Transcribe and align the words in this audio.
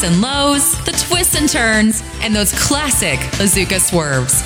highs 0.00 0.10
and 0.10 0.20
lows, 0.20 0.84
the 0.84 0.92
twists 0.92 1.36
and 1.36 1.48
turns, 1.48 2.02
and 2.22 2.34
those 2.34 2.52
classic 2.52 3.18
Azuka 3.38 3.80
swerves. 3.80 4.42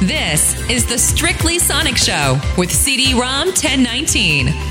This 0.00 0.58
is 0.70 0.86
the 0.86 0.98
Strictly 0.98 1.58
Sonic 1.58 1.96
Show 1.96 2.40
with 2.56 2.72
CD 2.72 3.12
ROM 3.12 3.48
1019. 3.48 4.69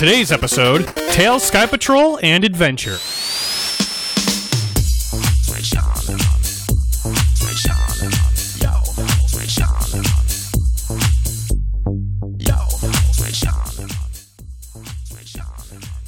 Today's 0.00 0.32
episode, 0.32 0.86
Tails 1.10 1.42
Sky 1.42 1.66
Patrol 1.66 2.18
and 2.22 2.42
Adventure. 2.42 2.96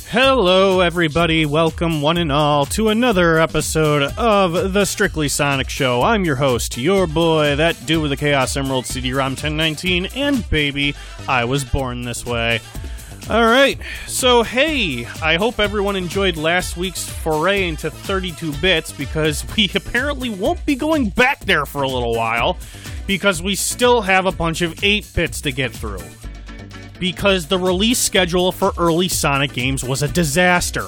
Hello, 0.09 0.81
everybody. 0.81 1.45
Welcome, 1.45 2.01
one 2.01 2.17
and 2.17 2.33
all, 2.33 2.65
to 2.67 2.89
another 2.89 3.39
episode 3.39 4.15
of 4.17 4.73
the 4.73 4.87
Strictly 4.87 5.29
Sonic 5.29 5.69
Show. 5.69 6.01
I'm 6.01 6.25
your 6.25 6.37
host, 6.37 6.79
your 6.79 7.07
boy, 7.07 7.57
that 7.57 7.85
dude 7.85 8.01
with 8.01 8.11
the 8.11 8.17
Chaos 8.17 8.57
Emerald 8.57 8.87
CD-ROM 8.87 9.33
1019, 9.33 10.07
and 10.17 10.49
baby, 10.49 10.95
I 11.29 11.45
was 11.45 11.63
born 11.65 12.05
this 12.05 12.25
way. 12.25 12.61
All 13.31 13.45
right, 13.45 13.79
so 14.09 14.43
hey, 14.43 15.07
I 15.23 15.37
hope 15.37 15.61
everyone 15.61 15.95
enjoyed 15.95 16.37
last 16.37 16.77
week's 16.77 17.09
foray 17.09 17.69
into 17.69 17.89
32 17.89 18.53
bits 18.55 18.91
because 18.91 19.45
we 19.57 19.71
apparently 19.75 20.29
won't 20.29 20.65
be 20.67 20.75
going 20.75 21.11
back 21.11 21.39
there 21.45 21.65
for 21.65 21.83
a 21.83 21.89
little 21.89 22.17
while 22.17 22.59
because 23.07 23.41
we 23.41 23.55
still 23.55 24.03
have 24.03 24.27
a 24.27 24.33
bunch 24.33 24.61
of 24.61 24.83
8 24.83 25.09
bits 25.15 25.41
to 25.43 25.53
get 25.53 25.71
through. 25.71 26.03
Because 26.99 27.47
the 27.47 27.59
release 27.59 28.01
schedule 28.01 28.51
for 28.51 28.73
early 28.77 29.09
Sonic 29.09 29.53
games 29.53 29.85
was 29.85 30.03
a 30.03 30.09
disaster. 30.09 30.87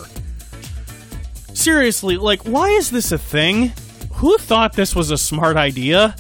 Seriously, 1.55 2.17
like, 2.17 2.43
why 2.43 2.69
is 2.71 2.91
this 2.91 3.13
a 3.13 3.19
thing? 3.19 3.73
Who 4.15 4.39
thought 4.39 4.73
this 4.73 4.97
was 4.97 5.13
a 5.13 5.19
smart 5.19 5.57
idea? 5.57 6.17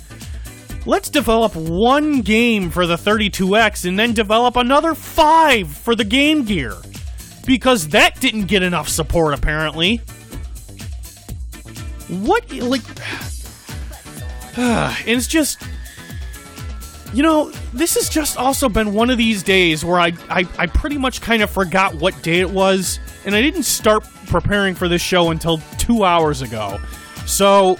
Let's 0.87 1.09
develop 1.09 1.57
one 1.57 2.21
game 2.21 2.69
for 2.71 2.87
the 2.87 2.97
32X 2.97 3.89
and 3.89 3.99
then 3.99 4.13
develop 4.13 4.57
another 4.57 4.95
five 4.95 5.75
for 5.75 5.95
the 5.95 6.05
Game 6.05 6.45
Gear. 6.45 6.75
Because 7.47 7.89
that 7.89 8.21
didn't 8.21 8.47
get 8.47 8.63
enough 8.63 8.89
support, 8.89 9.33
apparently. 9.35 10.03
What, 12.09 12.51
like. 12.53 12.83
it's 15.07 15.27
just. 15.27 15.63
You 17.15 17.23
know, 17.23 17.51
this 17.73 17.95
has 17.95 18.09
just 18.09 18.37
also 18.37 18.69
been 18.69 18.93
one 18.93 19.09
of 19.09 19.17
these 19.17 19.45
days 19.45 19.85
where 19.85 20.01
I, 20.01 20.13
I, 20.29 20.49
I 20.59 20.67
pretty 20.67 20.99
much 20.99 21.21
kind 21.21 21.43
of 21.43 21.51
forgot 21.51 21.95
what 21.95 22.21
day 22.23 22.41
it 22.41 22.51
was, 22.51 22.99
and 23.25 23.37
I 23.37 23.41
didn't 23.41 23.63
start 23.63 24.05
preparing 24.27 24.75
for 24.75 24.89
this 24.89 25.01
show 25.01 25.31
until 25.31 25.59
two 25.79 26.03
hours 26.03 26.43
ago. 26.43 26.81
So, 27.25 27.79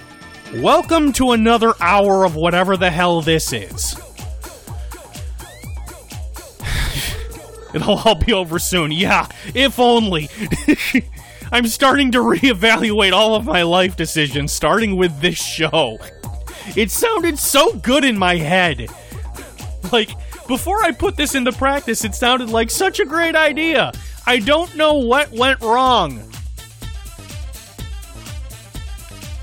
Welcome 0.53 1.11
to 1.13 1.31
another 1.31 1.73
hour 1.81 2.23
of 2.23 2.35
whatever 2.35 2.77
the 2.77 2.91
hell 2.91 3.21
this 3.21 3.51
is. 3.51 3.95
It'll 7.73 7.97
all 7.97 8.15
be 8.15 8.31
over 8.31 8.59
soon. 8.59 8.91
Yeah, 8.91 9.27
if 9.53 9.79
only. 9.79 10.29
I'm 11.51 11.67
starting 11.67 12.11
to 12.11 12.19
reevaluate 12.19 13.11
all 13.11 13.35
of 13.35 13.45
my 13.45 13.63
life 13.63 13.97
decisions, 13.97 14.53
starting 14.53 14.95
with 14.95 15.19
this 15.19 15.37
show. 15.37 15.97
It 16.75 16.91
sounded 16.91 17.39
so 17.39 17.73
good 17.73 18.05
in 18.05 18.17
my 18.17 18.35
head. 18.35 18.89
Like, 19.91 20.11
before 20.47 20.83
I 20.83 20.91
put 20.91 21.17
this 21.17 21.35
into 21.35 21.51
practice, 21.51 22.05
it 22.05 22.15
sounded 22.15 22.49
like 22.49 22.69
such 22.69 22.99
a 22.99 23.05
great 23.05 23.35
idea. 23.35 23.91
I 24.25 24.39
don't 24.39 24.75
know 24.75 24.93
what 24.93 25.31
went 25.31 25.61
wrong. 25.61 26.21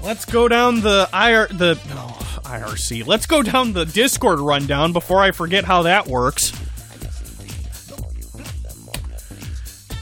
Let's 0.02 0.24
go 0.24 0.48
down 0.48 0.80
the 0.80 1.08
IR 1.14 1.46
the 1.46 1.78
oh, 1.90 2.40
IRC. 2.42 3.06
Let's 3.06 3.24
go 3.24 3.40
down 3.40 3.72
the 3.72 3.84
Discord 3.84 4.40
rundown 4.40 4.92
before 4.92 5.20
I 5.20 5.30
forget 5.30 5.64
how 5.64 5.82
that 5.82 6.08
works. 6.08 6.50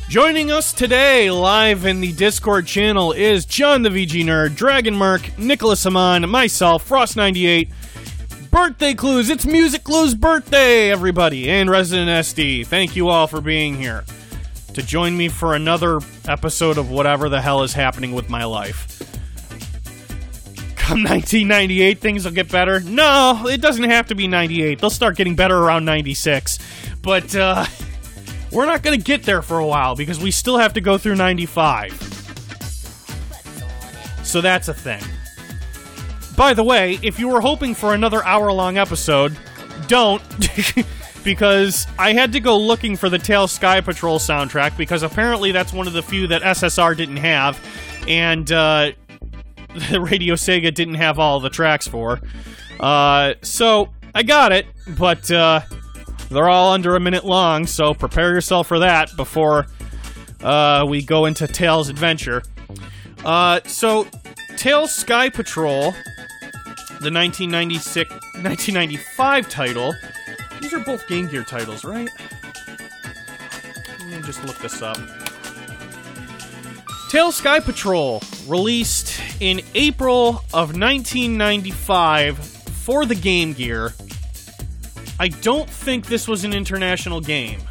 Joining 0.08 0.50
us 0.50 0.72
today 0.72 1.30
live 1.30 1.84
in 1.84 2.00
the 2.00 2.14
Discord 2.14 2.66
channel 2.66 3.12
is 3.12 3.44
John 3.44 3.82
the 3.82 3.90
VG 3.90 4.24
Nerd, 4.24 4.56
Dragon 4.56 4.94
Mark, 4.94 5.38
Nicholas 5.38 5.84
Amon, 5.84 6.26
myself, 6.30 6.88
Frost98. 6.88 7.70
Birthday 8.50 8.94
clues! 8.94 9.28
It's 9.28 9.44
Music 9.44 9.84
Clues 9.84 10.14
birthday, 10.14 10.90
everybody, 10.90 11.50
and 11.50 11.68
Resident 11.68 12.08
SD. 12.08 12.66
Thank 12.66 12.96
you 12.96 13.10
all 13.10 13.26
for 13.26 13.42
being 13.42 13.76
here 13.76 14.04
to 14.72 14.82
join 14.82 15.14
me 15.14 15.28
for 15.28 15.54
another 15.54 16.00
episode 16.26 16.78
of 16.78 16.91
whatever 16.91 17.28
the 17.28 17.42
hell 17.42 17.62
is 17.62 17.74
happening 17.74 18.12
with 18.12 18.30
my 18.30 18.44
life 18.44 19.09
come 20.80 20.98
1998, 21.04 21.98
things 22.00 22.24
will 22.24 22.32
get 22.32 22.50
better. 22.50 22.80
No, 22.80 23.47
it 23.47 23.60
doesn't 23.60 23.84
have 23.84 24.09
to 24.09 24.15
be 24.15 24.27
98. 24.27 24.78
They'll 24.78 24.91
start 24.91 25.16
getting 25.16 25.36
better 25.36 25.56
around 25.56 25.84
96. 25.84 26.59
But 27.03 27.34
uh, 27.34 27.66
we're 28.53 28.66
not 28.66 28.82
going 28.82 28.98
to 28.98 29.04
get 29.04 29.22
there 29.22 29.42
for 29.42 29.59
a 29.59 29.66
while 29.66 29.94
because 29.94 30.18
we 30.18 30.30
still 30.30 30.59
have 30.59 30.72
to 30.74 30.80
go 30.80 30.98
through 30.98 31.16
95. 31.16 31.92
So 34.22 34.41
that's 34.41 34.68
a 34.68 34.74
thing. 34.74 35.03
By 36.36 36.54
the 36.54 36.65
way, 36.65 36.98
if 37.03 37.18
you 37.18 37.28
were 37.28 37.41
hoping 37.41 37.74
for 37.74 37.94
another 37.94 38.24
hour 38.24 38.53
long 38.53 38.78
episode, 38.78 39.36
don't. 39.86 40.22
because 41.24 41.86
I 41.98 42.12
had 42.12 42.32
to 42.32 42.41
go 42.41 42.56
looking 42.56 42.97
for 42.97 43.09
the 43.09 43.18
Tails 43.18 43.53
Sky 43.53 43.80
Patrol 43.80 44.18
soundtrack 44.18 44.77
because 44.77 45.03
apparently 45.03 45.53
that's 45.53 45.72
one 45.72 45.86
of 45.86 45.92
the 45.92 46.03
few 46.03 46.27
that 46.28 46.42
SSR 46.42 46.97
didn't 46.97 47.18
have. 47.18 47.62
And 48.09 48.50
uh, 48.50 48.92
the 49.74 50.00
Radio 50.10 50.34
Sega 50.34 50.72
didn't 50.72 50.94
have 50.94 51.18
all 51.18 51.40
the 51.40 51.50
tracks 51.50 51.86
for. 51.86 52.20
Uh, 52.78 53.34
so 53.42 53.90
I 54.14 54.22
got 54.22 54.52
it, 54.52 54.66
but 54.96 55.30
uh, 55.30 55.60
they're 56.30 56.48
all 56.48 56.72
under 56.72 56.96
a 56.96 57.00
minute 57.00 57.24
long, 57.24 57.66
so 57.66 57.94
prepare 57.94 58.32
yourself 58.32 58.68
for 58.68 58.78
that 58.80 59.14
before 59.16 59.66
uh, 60.42 60.86
we 60.88 61.02
go 61.02 61.26
into 61.26 61.46
Tails 61.46 61.88
Adventure. 61.88 62.42
Uh, 63.24 63.60
so, 63.64 64.06
Tails 64.56 64.94
Sky 64.94 65.28
Patrol, 65.28 65.92
the 67.00 67.10
1996, 67.12 68.10
1995 68.10 69.48
title. 69.48 69.94
These 70.60 70.72
are 70.72 70.80
both 70.80 71.06
Game 71.06 71.28
Gear 71.28 71.44
titles, 71.44 71.84
right? 71.84 72.08
Let 74.00 74.10
me 74.10 74.22
just 74.22 74.44
look 74.44 74.58
this 74.58 74.82
up. 74.82 74.98
Tails 77.10 77.34
Sky 77.34 77.59
Patrol, 77.59 78.22
released 78.47 79.21
in 79.41 79.62
April 79.74 80.45
of 80.54 80.78
1995 80.78 82.39
for 82.39 83.04
the 83.04 83.16
Game 83.16 83.53
Gear. 83.53 83.92
I 85.18 85.27
don't 85.27 85.68
think 85.68 86.07
this 86.07 86.28
was 86.28 86.45
an 86.45 86.53
international 86.53 87.21
game. 87.21 87.62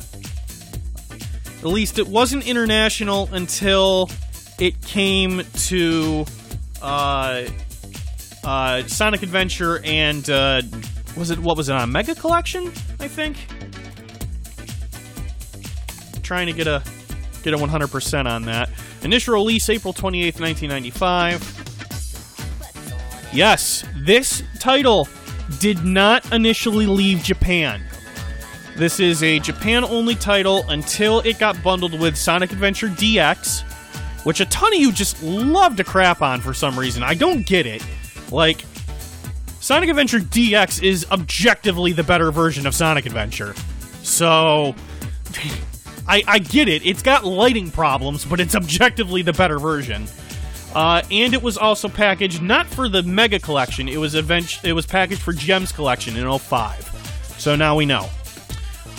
At 1.60 1.64
least 1.64 2.00
it 2.00 2.08
wasn't 2.10 2.46
international 2.50 3.30
until 3.32 4.10
it 4.60 4.82
came 4.82 5.44
to 5.54 6.26
uh, 6.82 7.46
uh, 8.44 8.84
Sonic 8.88 9.24
Adventure 9.24 9.80
and 9.86 10.30
uh, 10.30 10.64
was 11.16 11.32
it 11.32 11.40
what 11.40 11.56
was 11.56 11.70
it 11.70 11.76
on 11.78 11.94
Mega 11.94 12.14
Collection? 12.14 12.74
I 13.00 13.08
think. 13.08 13.38
Trying 16.24 16.48
to 16.48 16.54
get 16.54 16.68
a 16.68 16.84
get 17.42 17.54
a 17.54 17.58
100% 17.58 18.26
on 18.30 18.44
that. 18.44 18.70
Initial 19.04 19.34
release 19.34 19.70
April 19.70 19.94
28th, 19.94 20.40
1995. 20.40 23.30
Yes, 23.34 23.86
this 23.96 24.44
title 24.60 25.08
did 25.60 25.86
not 25.86 26.32
initially 26.34 26.86
leave 26.86 27.24
Japan. 27.24 27.82
This 28.76 29.00
is 29.00 29.24
a 29.24 29.40
Japan 29.40 29.84
only 29.84 30.16
title 30.16 30.64
until 30.70 31.20
it 31.22 31.40
got 31.40 31.62
bundled 31.62 32.00
with 32.00 32.16
Sonic 32.16 32.52
Adventure 32.52 32.88
DX, 32.88 33.64
which 34.26 34.40
a 34.40 34.46
ton 34.46 34.74
of 34.74 34.80
you 34.80 34.92
just 34.92 35.22
love 35.22 35.76
to 35.78 35.84
crap 35.84 36.22
on 36.22 36.42
for 36.42 36.54
some 36.54 36.80
reason. 36.80 37.04
I 37.04 37.14
don't 37.14 37.46
get 37.46 37.66
it. 37.66 37.86
Like, 38.32 38.64
Sonic 39.60 39.90
Adventure 39.90 40.20
DX 40.20 40.82
is 40.82 41.06
objectively 41.12 41.92
the 41.92 42.04
better 42.04 42.32
version 42.32 42.66
of 42.66 42.74
Sonic 42.74 43.06
Adventure. 43.06 43.54
So, 44.04 44.76
I, 46.10 46.24
I 46.28 46.40
get 46.40 46.68
it. 46.68 46.86
It's 46.86 47.04
got 47.04 47.24
lighting 47.24 47.70
problems, 47.72 48.26
but 48.26 48.40
it's 48.40 48.56
objectively 48.56 49.22
the 49.22 49.34
better 49.34 49.60
version. 49.60 50.08
Uh, 50.74 51.02
and 51.10 51.34
it 51.34 51.42
was 51.42 51.58
also 51.58 51.88
packaged 51.88 52.42
not 52.42 52.68
for 52.68 52.90
the 52.90 53.02
Mega 53.04 53.40
Collection. 53.40 53.88
It 53.88 53.98
was 53.98 54.16
event- 54.16 54.60
It 54.64 54.74
was 54.74 54.86
packaged 54.86 55.22
for 55.22 55.34
Gems 55.34 55.72
Collection 55.72 56.18
in 56.18 56.38
05. 56.38 57.36
So 57.38 57.56
now 57.56 57.76
we 57.76 57.86
know. 57.86 58.10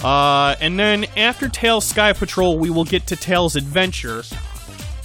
Uh, 0.03 0.55
and 0.61 0.79
then 0.79 1.05
after 1.17 1.49
Tails 1.49 1.85
Sky 1.85 2.13
Patrol, 2.13 2.59
we 2.59 2.71
will 2.71 2.85
get 2.85 3.07
to 3.09 3.17
Tails 3.17 3.55
Adventure. 3.55 4.23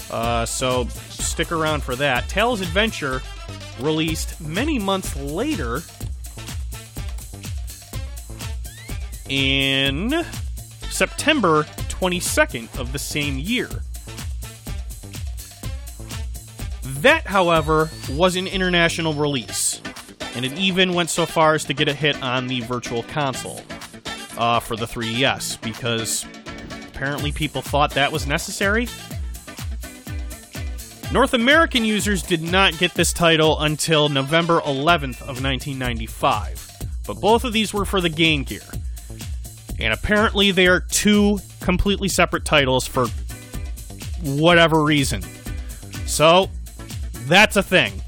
Uh, 0.10 0.46
so 0.46 0.88
stick 1.10 1.52
around 1.52 1.84
for 1.84 1.96
that. 1.98 2.30
Tails 2.30 2.62
Adventure 2.62 3.22
released 3.82 4.40
many 4.40 4.80
months 4.80 5.16
later 5.18 5.82
in 9.28 10.24
September 10.90 11.66
22nd 12.00 12.78
of 12.78 12.92
the 12.92 13.00
same 13.00 13.38
year. 13.40 13.70
That, 17.02 17.26
however, 17.26 17.90
was 18.12 18.36
an 18.36 18.48
international 18.48 19.14
release, 19.14 19.82
and 20.36 20.46
it 20.46 20.54
even 20.54 20.94
went 20.94 21.10
so 21.10 21.26
far 21.26 21.54
as 21.54 21.64
to 21.66 21.74
get 21.74 21.88
a 21.88 21.94
hit 21.94 22.22
on 22.22 22.48
the 22.48 22.62
Virtual 22.62 23.04
Console 23.04 23.62
uh, 24.38 24.60
for 24.60 24.76
the 24.76 24.86
3DS 24.86 25.62
because 25.62 26.26
apparently 26.94 27.32
people 27.32 27.62
thought 27.62 27.92
that 27.92 28.12
was 28.12 28.28
necessary. 28.28 28.88
North 31.12 31.34
American 31.34 31.86
users 31.86 32.22
did 32.24 32.42
not 32.42 32.78
get 32.78 32.94
this 32.94 33.14
title 33.14 33.62
until 33.62 34.10
November 34.10 34.60
11th 34.62 35.22
of 35.22 35.42
1995, 35.42 36.68
but 37.08 37.22
both 37.22 37.44
of 37.44 37.54
these 37.54 37.74
were 37.74 37.86
for 37.86 38.02
the 38.02 38.10
Game 38.10 38.44
Gear. 38.44 38.62
And 39.80 39.94
apparently 39.94 40.52
they 40.52 40.68
are 40.68 40.80
two 40.80 41.40
completely 41.66 42.08
separate 42.08 42.46
titles 42.46 42.88
for 42.88 43.08
whatever 44.22 44.84
reason. 44.84 45.22
So, 46.06 46.50
that's 47.26 47.58
a 47.58 47.64
thing. 47.64 48.02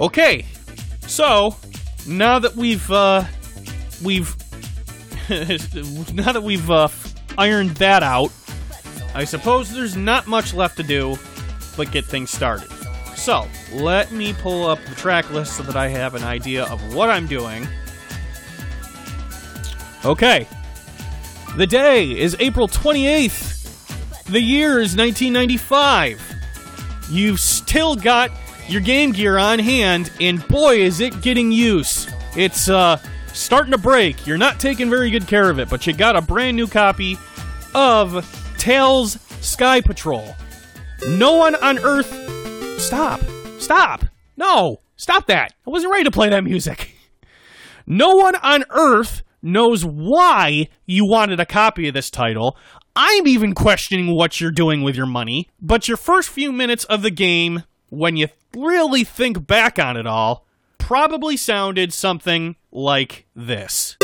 Okay, 0.00 0.46
so 1.06 1.54
now 2.06 2.38
that 2.38 2.56
we've 2.56 2.90
uh, 2.90 3.24
we've 4.02 4.34
now 6.14 6.32
that 6.32 6.42
we've 6.42 6.70
uh, 6.70 6.88
ironed 7.36 7.70
that 7.76 8.02
out, 8.02 8.32
I 9.14 9.24
suppose 9.24 9.70
there's 9.70 9.96
not 9.96 10.26
much 10.26 10.54
left 10.54 10.76
to 10.78 10.82
do 10.82 11.18
but 11.76 11.92
get 11.92 12.04
things 12.04 12.30
started. 12.30 12.68
So 13.14 13.46
let 13.72 14.10
me 14.10 14.32
pull 14.32 14.66
up 14.66 14.78
the 14.84 14.94
track 14.94 15.30
list 15.30 15.56
so 15.56 15.62
that 15.62 15.76
I 15.76 15.88
have 15.88 16.14
an 16.14 16.24
idea 16.24 16.64
of 16.64 16.94
what 16.94 17.08
I'm 17.08 17.26
doing. 17.26 17.66
Okay, 20.04 20.46
the 21.56 21.66
day 21.66 22.16
is 22.16 22.36
April 22.38 22.68
28th. 22.68 24.24
The 24.26 24.40
year 24.40 24.80
is 24.80 24.96
1995. 24.96 26.22
You've 27.10 27.40
still 27.40 27.96
got 27.96 28.30
your 28.68 28.80
Game 28.80 29.12
Gear 29.12 29.38
on 29.38 29.58
hand, 29.58 30.12
and 30.20 30.46
boy, 30.48 30.76
is 30.80 31.00
it 31.00 31.20
getting 31.22 31.50
use. 31.50 32.06
It's 32.36 32.68
uh, 32.68 32.98
starting 33.32 33.72
to 33.72 33.78
break. 33.78 34.26
You're 34.26 34.38
not 34.38 34.60
taking 34.60 34.90
very 34.90 35.10
good 35.10 35.26
care 35.26 35.48
of 35.48 35.58
it, 35.58 35.70
but 35.70 35.86
you 35.86 35.94
got 35.94 36.16
a 36.16 36.20
brand 36.20 36.56
new 36.56 36.66
copy 36.66 37.16
of 37.74 38.54
Tails 38.58 39.18
Sky 39.40 39.80
Patrol. 39.80 40.34
No 41.08 41.36
one 41.36 41.54
on 41.54 41.78
Earth. 41.78 42.12
Stop. 42.80 43.20
Stop. 43.58 44.04
No. 44.36 44.80
Stop 44.96 45.26
that. 45.26 45.54
I 45.66 45.70
wasn't 45.70 45.92
ready 45.92 46.04
to 46.04 46.10
play 46.10 46.28
that 46.28 46.44
music. 46.44 46.94
No 47.90 48.16
one 48.16 48.36
on 48.36 48.64
Earth 48.68 49.22
knows 49.52 49.84
why 49.84 50.68
you 50.86 51.04
wanted 51.04 51.40
a 51.40 51.46
copy 51.46 51.88
of 51.88 51.94
this 51.94 52.10
title. 52.10 52.56
I'm 52.94 53.26
even 53.26 53.54
questioning 53.54 54.14
what 54.14 54.40
you're 54.40 54.50
doing 54.50 54.82
with 54.82 54.96
your 54.96 55.06
money, 55.06 55.48
but 55.60 55.88
your 55.88 55.96
first 55.96 56.28
few 56.28 56.52
minutes 56.52 56.84
of 56.84 57.02
the 57.02 57.10
game, 57.10 57.64
when 57.90 58.16
you 58.16 58.28
really 58.56 59.04
think 59.04 59.46
back 59.46 59.78
on 59.78 59.96
it 59.96 60.06
all, 60.06 60.46
probably 60.78 61.36
sounded 61.36 61.92
something 61.92 62.56
like 62.72 63.26
this. 63.34 63.96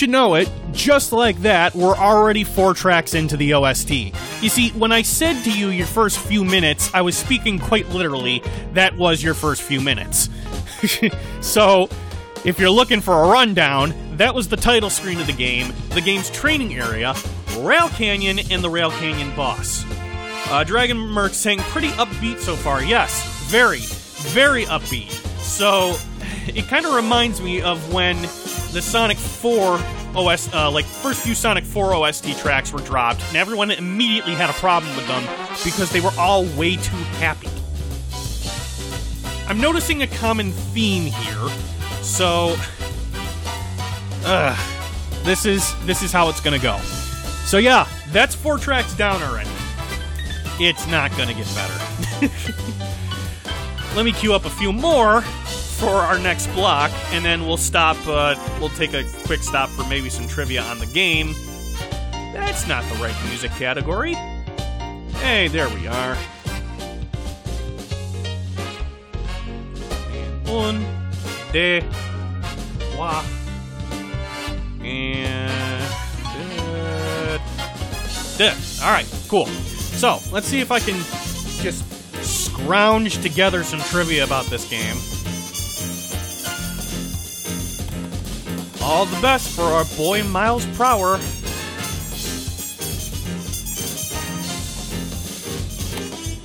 You 0.00 0.06
know 0.06 0.34
it, 0.34 0.50
just 0.72 1.12
like 1.12 1.36
that, 1.42 1.74
we're 1.74 1.94
already 1.94 2.42
four 2.42 2.72
tracks 2.72 3.12
into 3.12 3.36
the 3.36 3.52
OST. 3.52 3.90
You 4.40 4.48
see, 4.48 4.70
when 4.70 4.92
I 4.92 5.02
said 5.02 5.42
to 5.44 5.52
you 5.52 5.68
your 5.68 5.86
first 5.86 6.18
few 6.18 6.42
minutes, 6.42 6.90
I 6.94 7.02
was 7.02 7.18
speaking 7.18 7.58
quite 7.58 7.86
literally, 7.90 8.42
that 8.72 8.96
was 8.96 9.22
your 9.22 9.34
first 9.34 9.60
few 9.60 9.78
minutes. 9.80 10.30
so, 11.42 11.90
if 12.46 12.58
you're 12.58 12.70
looking 12.70 13.02
for 13.02 13.24
a 13.24 13.28
rundown, 13.28 13.92
that 14.16 14.34
was 14.34 14.48
the 14.48 14.56
title 14.56 14.88
screen 14.88 15.20
of 15.20 15.26
the 15.26 15.34
game, 15.34 15.74
the 15.90 16.00
game's 16.00 16.30
training 16.30 16.74
area, 16.74 17.14
Rail 17.58 17.90
Canyon, 17.90 18.38
and 18.50 18.64
the 18.64 18.70
Rail 18.70 18.90
Canyon 18.92 19.36
boss. 19.36 19.84
Uh, 20.50 20.64
Dragon 20.64 20.96
Merc 20.96 21.34
saying 21.34 21.58
pretty 21.58 21.88
upbeat 21.88 22.38
so 22.38 22.56
far. 22.56 22.82
Yes, 22.82 23.22
very, 23.50 23.80
very 24.32 24.64
upbeat. 24.64 25.10
So, 25.40 25.98
it 26.46 26.68
kind 26.68 26.86
of 26.86 26.94
reminds 26.94 27.42
me 27.42 27.60
of 27.60 27.92
when 27.92 28.16
the 28.72 28.80
Sonic 28.80 29.18
4 29.40 29.80
OS, 30.14 30.52
uh, 30.52 30.70
like 30.70 30.84
first 30.84 31.22
few 31.22 31.34
Sonic 31.34 31.64
4 31.64 31.94
OST 31.94 32.38
tracks 32.38 32.72
were 32.72 32.80
dropped, 32.80 33.22
and 33.28 33.36
everyone 33.36 33.70
immediately 33.70 34.34
had 34.34 34.50
a 34.50 34.52
problem 34.54 34.94
with 34.96 35.08
them 35.08 35.22
because 35.64 35.90
they 35.90 36.00
were 36.00 36.12
all 36.18 36.44
way 36.58 36.76
too 36.76 36.96
happy. 37.18 37.48
I'm 39.48 39.58
noticing 39.58 40.02
a 40.02 40.06
common 40.06 40.52
theme 40.52 41.10
here, 41.10 41.48
so 42.02 42.54
uh, 44.24 44.54
this 45.24 45.46
is 45.46 45.74
this 45.86 46.02
is 46.02 46.12
how 46.12 46.28
it's 46.28 46.40
gonna 46.40 46.58
go. 46.58 46.78
So 47.46 47.56
yeah, 47.56 47.88
that's 48.12 48.34
four 48.34 48.58
tracks 48.58 48.94
down 48.94 49.22
already. 49.22 49.50
It's 50.58 50.86
not 50.86 51.10
gonna 51.16 51.32
get 51.32 51.46
better. 51.54 52.30
Let 53.96 54.04
me 54.04 54.12
queue 54.12 54.34
up 54.34 54.44
a 54.44 54.50
few 54.50 54.72
more 54.72 55.24
for 55.80 55.88
our 55.88 56.18
next 56.18 56.46
block, 56.48 56.90
and 57.12 57.24
then 57.24 57.46
we'll 57.46 57.56
stop. 57.56 57.96
Uh, 58.06 58.36
we'll 58.60 58.68
take 58.68 58.92
a 58.92 59.02
quick 59.24 59.42
stop 59.42 59.70
for 59.70 59.82
maybe 59.88 60.10
some 60.10 60.28
trivia 60.28 60.60
on 60.60 60.78
the 60.78 60.84
game. 60.86 61.34
That's 62.34 62.68
not 62.68 62.84
the 62.92 62.96
right 62.96 63.14
music 63.28 63.50
category. 63.52 64.12
Hey, 65.22 65.48
there 65.48 65.70
we 65.70 65.86
are. 65.86 66.18
Un, 70.46 70.84
de, 71.52 71.80
trois, 72.92 73.24
and 74.82 75.82
de. 78.36 78.50
All 78.82 78.90
right, 78.92 79.06
cool. 79.28 79.46
So 79.46 80.18
let's 80.30 80.46
see 80.46 80.60
if 80.60 80.70
I 80.70 80.80
can 80.80 80.96
just 81.62 81.84
scrounge 82.22 83.22
together 83.22 83.64
some 83.64 83.80
trivia 83.80 84.24
about 84.24 84.44
this 84.46 84.68
game. 84.68 84.96
All 88.82 89.06
the 89.06 89.20
best 89.20 89.50
for 89.54 89.62
our 89.62 89.84
boy 89.96 90.22
Miles 90.24 90.64
Prower. 90.76 91.18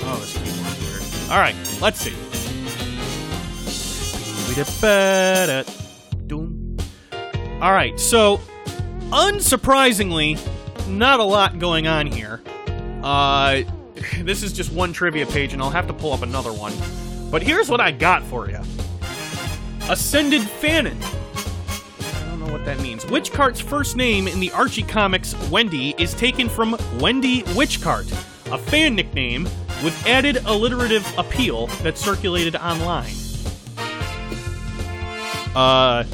Oh, 0.07 0.17
this 0.19 0.37
keyboard's 0.37 0.79
weird. 0.81 1.31
All 1.31 1.39
right, 1.39 1.55
let's 1.81 1.99
see. 1.99 2.13
All 7.61 7.71
right, 7.71 7.99
so 7.99 8.39
unsurprisingly, 9.09 10.39
not 10.87 11.19
a 11.19 11.23
lot 11.23 11.57
going 11.57 11.87
on 11.87 12.07
here. 12.07 12.41
Uh, 13.01 13.63
this 14.19 14.43
is 14.43 14.53
just 14.53 14.71
one 14.71 14.93
trivia 14.93 15.25
page, 15.25 15.53
and 15.53 15.61
I'll 15.61 15.69
have 15.69 15.87
to 15.87 15.93
pull 15.93 16.13
up 16.13 16.21
another 16.21 16.51
one. 16.53 16.73
But 17.31 17.43
here's 17.43 17.69
what 17.69 17.81
I 17.81 17.91
got 17.91 18.23
for 18.23 18.49
you 18.49 18.59
Ascended 19.89 20.41
Fanon. 20.41 21.01
What 22.55 22.63
that 22.63 22.79
means. 22.79 23.05
Witchcart's 23.07 23.59
first 23.59 23.97
name 23.97 24.29
in 24.29 24.39
the 24.39 24.49
Archie 24.53 24.81
comics, 24.81 25.35
Wendy, 25.49 25.93
is 25.97 26.13
taken 26.13 26.47
from 26.47 26.77
Wendy 27.01 27.43
Witchcart, 27.53 28.09
a 28.49 28.57
fan 28.57 28.95
nickname 28.95 29.43
with 29.83 29.93
added 30.07 30.37
alliterative 30.45 31.05
appeal 31.17 31.67
that 31.83 31.97
circulated 31.97 32.55
online. 32.55 33.11
Uh, 35.53 36.05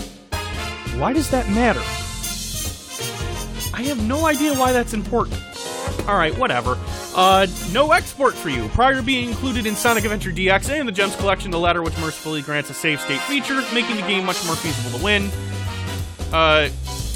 why 0.97 1.13
does 1.13 1.29
that 1.29 1.47
matter? 1.51 1.79
I 3.71 3.83
have 3.83 4.03
no 4.07 4.25
idea 4.25 4.55
why 4.55 4.71
that's 4.71 4.95
important. 4.95 5.39
Alright, 6.07 6.35
whatever. 6.39 6.75
Uh, 7.15 7.45
no 7.71 7.91
export 7.91 8.33
for 8.33 8.49
you. 8.49 8.67
Prior 8.69 8.95
to 8.95 9.03
being 9.03 9.29
included 9.29 9.67
in 9.67 9.75
Sonic 9.75 10.05
Adventure 10.05 10.31
DX 10.31 10.71
and 10.71 10.87
the 10.87 10.91
Gems 10.91 11.15
Collection, 11.17 11.51
the 11.51 11.59
latter 11.59 11.83
which 11.83 11.95
mercifully 11.99 12.41
grants 12.41 12.71
a 12.71 12.73
save 12.73 12.99
state 12.99 13.21
feature, 13.21 13.61
making 13.75 13.97
the 13.97 14.07
game 14.07 14.25
much 14.25 14.43
more 14.47 14.55
feasible 14.55 14.97
to 14.97 15.05
win. 15.05 15.29
Uh, 16.31 16.69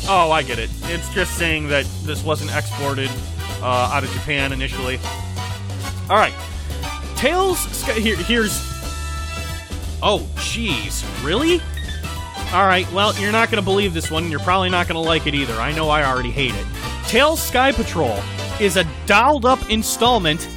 oh, 0.07 0.31
I 0.31 0.43
get 0.43 0.59
it. 0.59 0.69
It's 0.83 1.13
just 1.13 1.37
saying 1.37 1.67
that 1.69 1.85
this 2.03 2.23
wasn't 2.23 2.55
exported 2.55 3.09
uh, 3.61 3.91
out 3.93 4.03
of 4.03 4.11
Japan 4.11 4.51
initially. 4.51 4.99
Alright. 6.09 6.33
Tails, 7.15 7.59
Sky, 7.59 7.93
here, 7.93 8.17
here's... 8.17 8.51
Oh, 10.03 10.27
jeez. 10.35 11.03
Really? 11.25 11.61
Alright, 12.53 12.91
well, 12.91 13.17
you're 13.19 13.31
not 13.31 13.49
going 13.49 13.61
to 13.61 13.65
believe 13.65 13.93
this 13.93 14.11
one, 14.11 14.29
you're 14.29 14.39
probably 14.39 14.69
not 14.69 14.87
going 14.87 15.01
to 15.01 15.07
like 15.07 15.27
it 15.27 15.33
either. 15.33 15.55
I 15.55 15.71
know 15.71 15.89
I 15.89 16.03
already 16.05 16.31
hate 16.31 16.53
it. 16.53 16.65
Tails 17.07 17.41
Sky 17.41 17.71
Patrol 17.71 18.19
is 18.59 18.77
a 18.77 18.85
dolled 19.05 19.45
up 19.45 19.69
installment, 19.69 20.47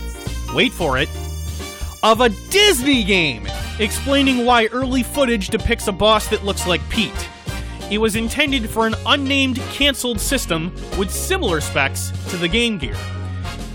wait 0.53 0.73
for 0.73 0.99
it, 0.99 1.09
of 2.03 2.21
a 2.21 2.29
Disney 2.51 3.05
game, 3.05 3.49
explaining 3.79 4.45
why 4.45 4.67
early 4.67 5.03
footage 5.03 5.49
depicts 5.49 5.89
a 5.89 5.93
boss 5.93 6.29
that 6.29 6.45
looks 6.45 6.67
like 6.67 6.87
Pete. 6.91 7.29
It 7.91 7.99
was 7.99 8.17
intended 8.17 8.69
for 8.69 8.87
an 8.87 8.95
unnamed 9.07 9.57
canceled 9.71 10.21
system 10.21 10.75
with 10.99 11.11
similar 11.11 11.63
specs 11.63 12.13
to 12.29 12.37
the 12.37 12.49
Game 12.49 12.77
Gear. 12.77 12.97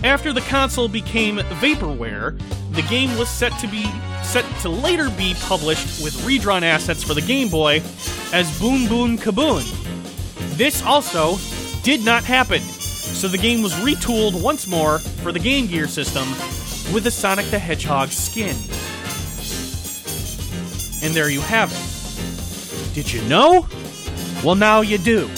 After 0.03 0.32
the 0.32 0.41
console 0.41 0.88
became 0.88 1.38
vaporware, 1.38 2.38
the 2.74 2.84
game 2.84 3.17
was 3.17 3.27
set 3.27 3.58
to 3.60 3.67
be 3.67 3.89
set 4.22 4.46
to 4.62 4.70
later 4.70 5.10
be 5.12 5.34
published 5.41 6.03
with 6.03 6.24
redrawn 6.25 6.63
assets 6.63 7.03
for 7.03 7.15
the 7.15 7.22
Game 7.22 7.50
Boy 7.50 7.82
as 8.32 8.60
Boom 8.60 8.88
Boom 8.88 9.17
Kaboom. 9.17 9.63
This 10.58 10.84
also 10.84 11.38
did 11.82 12.05
not 12.05 12.24
happen, 12.24 12.62
so 12.62 13.27
the 13.27 13.38
game 13.38 13.63
was 13.63 13.74
retooled 13.75 14.39
once 14.39 14.67
more 14.67 15.00
for 15.00 15.32
the 15.32 15.39
Game 15.39 15.65
Gear 15.65 15.88
system 15.88 16.29
with 16.93 17.03
the 17.03 17.12
Sonic 17.12 17.48
the 17.48 17.58
Hedgehog 17.58 18.10
skin. 18.10 18.55
And 21.03 21.15
there 21.15 21.29
you 21.32 21.41
have 21.41 21.72
it. 21.72 22.93
Did 22.93 23.12
you 23.12 23.22
know? 23.24 23.67
Well, 24.44 24.56
now 24.56 24.82
you 24.82 24.98
do. 24.98 25.30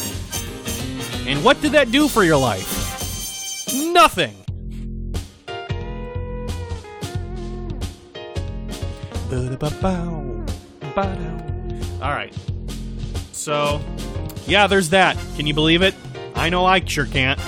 And 1.28 1.44
what 1.44 1.62
did 1.62 1.74
that 1.74 1.92
do 1.92 2.08
for 2.08 2.24
your 2.24 2.38
life? 2.38 3.72
Nothing. 3.74 4.36
All 12.02 12.12
right. 12.12 12.34
So, 13.32 13.82
yeah, 14.48 14.66
there's 14.68 14.90
that. 14.90 15.18
Can 15.36 15.46
you 15.46 15.54
believe 15.54 15.82
it? 15.82 15.94
I 16.36 16.50
know 16.50 16.66
I 16.66 16.84
sure 16.84 17.06
can't. 17.06 17.40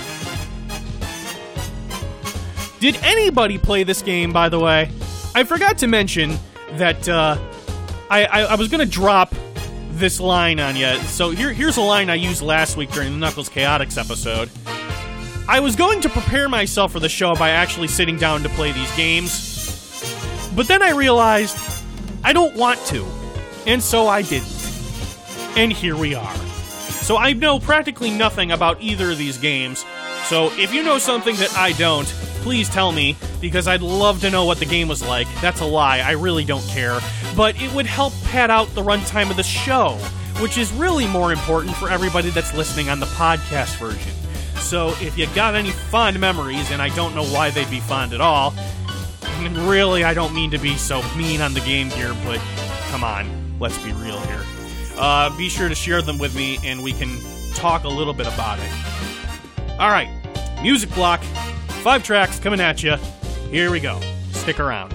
Did 2.78 2.96
anybody 3.02 3.58
play 3.58 3.82
this 3.82 4.02
game, 4.02 4.32
by 4.32 4.48
the 4.48 4.60
way? 4.60 4.90
I 5.34 5.44
forgot 5.44 5.78
to 5.78 5.88
mention 5.88 6.38
that 6.72 7.08
uh, 7.08 7.36
I, 8.10 8.24
I, 8.24 8.40
I 8.42 8.54
was 8.54 8.68
going 8.68 8.84
to 8.84 8.90
drop 8.90 9.34
this 9.98 10.20
line 10.20 10.60
on 10.60 10.76
you. 10.76 10.94
So 11.02 11.30
here, 11.30 11.52
here's 11.52 11.76
a 11.76 11.82
line 11.82 12.10
I 12.10 12.14
used 12.14 12.42
last 12.42 12.76
week 12.76 12.90
during 12.90 13.12
the 13.12 13.18
Knuckles 13.18 13.48
Chaotix 13.48 13.98
episode. 13.98 14.50
I 15.48 15.60
was 15.60 15.76
going 15.76 16.00
to 16.02 16.08
prepare 16.08 16.48
myself 16.48 16.92
for 16.92 17.00
the 17.00 17.08
show 17.08 17.34
by 17.34 17.50
actually 17.50 17.88
sitting 17.88 18.16
down 18.16 18.42
to 18.42 18.48
play 18.50 18.70
these 18.72 18.94
games, 18.96 20.52
but 20.54 20.68
then 20.68 20.82
I 20.82 20.90
realized 20.90 21.56
I 22.22 22.32
don't 22.32 22.54
want 22.54 22.78
to, 22.86 23.06
and 23.66 23.82
so 23.82 24.08
I 24.08 24.22
didn't. 24.22 24.54
And 25.56 25.72
here 25.72 25.96
we 25.96 26.14
are. 26.14 26.34
So 26.34 27.16
I 27.16 27.32
know 27.32 27.58
practically 27.58 28.10
nothing 28.10 28.52
about 28.52 28.82
either 28.82 29.10
of 29.10 29.18
these 29.18 29.38
games, 29.38 29.86
so 30.24 30.52
if 30.58 30.74
you 30.74 30.82
know 30.82 30.98
something 30.98 31.36
that 31.36 31.56
I 31.56 31.72
don't, 31.72 32.06
please 32.42 32.68
tell 32.68 32.92
me, 32.92 33.16
because 33.40 33.68
I'd 33.68 33.82
love 33.82 34.20
to 34.22 34.30
know 34.30 34.44
what 34.44 34.58
the 34.58 34.66
game 34.66 34.88
was 34.88 35.06
like. 35.06 35.26
That's 35.40 35.60
a 35.60 35.66
lie, 35.66 35.98
I 35.98 36.12
really 36.12 36.44
don't 36.44 36.66
care. 36.68 37.00
But 37.36 37.60
it 37.60 37.72
would 37.74 37.86
help 37.86 38.12
pad 38.24 38.50
out 38.50 38.74
the 38.74 38.82
runtime 38.82 39.30
of 39.30 39.36
the 39.36 39.42
show, 39.42 39.92
which 40.40 40.58
is 40.58 40.72
really 40.72 41.06
more 41.06 41.32
important 41.32 41.74
for 41.76 41.90
everybody 41.90 42.30
that's 42.30 42.54
listening 42.54 42.88
on 42.88 43.00
the 43.00 43.06
podcast 43.06 43.76
version. 43.78 44.12
So 44.60 44.88
if 45.00 45.16
you 45.16 45.26
got 45.34 45.54
any 45.54 45.70
fond 45.70 46.18
memories, 46.20 46.70
and 46.70 46.82
I 46.82 46.94
don't 46.94 47.14
know 47.14 47.24
why 47.24 47.50
they'd 47.50 47.70
be 47.70 47.80
fond 47.80 48.12
at 48.12 48.20
all, 48.20 48.54
and 49.22 49.56
really 49.68 50.04
I 50.04 50.14
don't 50.14 50.34
mean 50.34 50.50
to 50.50 50.58
be 50.58 50.76
so 50.76 51.02
mean 51.16 51.40
on 51.40 51.54
the 51.54 51.60
game 51.60 51.90
here, 51.90 52.14
but 52.24 52.40
come 52.90 53.04
on, 53.04 53.58
let's 53.58 53.78
be 53.78 53.92
real 53.92 54.20
here. 54.20 54.44
Uh, 54.96 55.34
be 55.36 55.48
sure 55.48 55.68
to 55.68 55.74
share 55.74 56.02
them 56.02 56.18
with 56.18 56.34
me, 56.34 56.58
and 56.64 56.82
we 56.82 56.92
can 56.92 57.16
talk 57.54 57.84
a 57.84 57.88
little 57.88 58.12
bit 58.12 58.26
about 58.26 58.58
it. 58.58 58.70
All 59.78 59.90
right, 59.90 60.08
music 60.60 60.92
block, 60.94 61.22
five 61.88 62.02
tracks 62.02 62.38
coming 62.38 62.60
at 62.60 62.82
you. 62.82 62.96
Here 63.50 63.70
we 63.70 63.80
go. 63.80 63.98
Stick 64.32 64.60
around. 64.60 64.92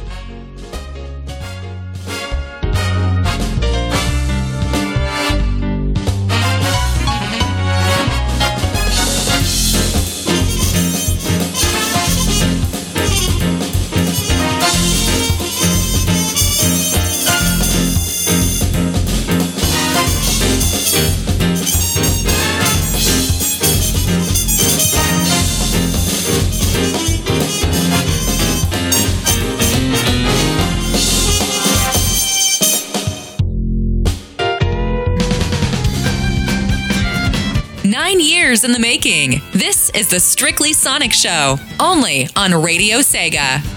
In 38.63 38.71
the 38.71 38.79
making. 38.79 39.41
This 39.51 39.89
is 39.91 40.09
the 40.09 40.19
Strictly 40.19 40.73
Sonic 40.73 41.13
Show, 41.13 41.57
only 41.79 42.27
on 42.35 42.53
Radio 42.53 42.97
Sega. 42.99 43.72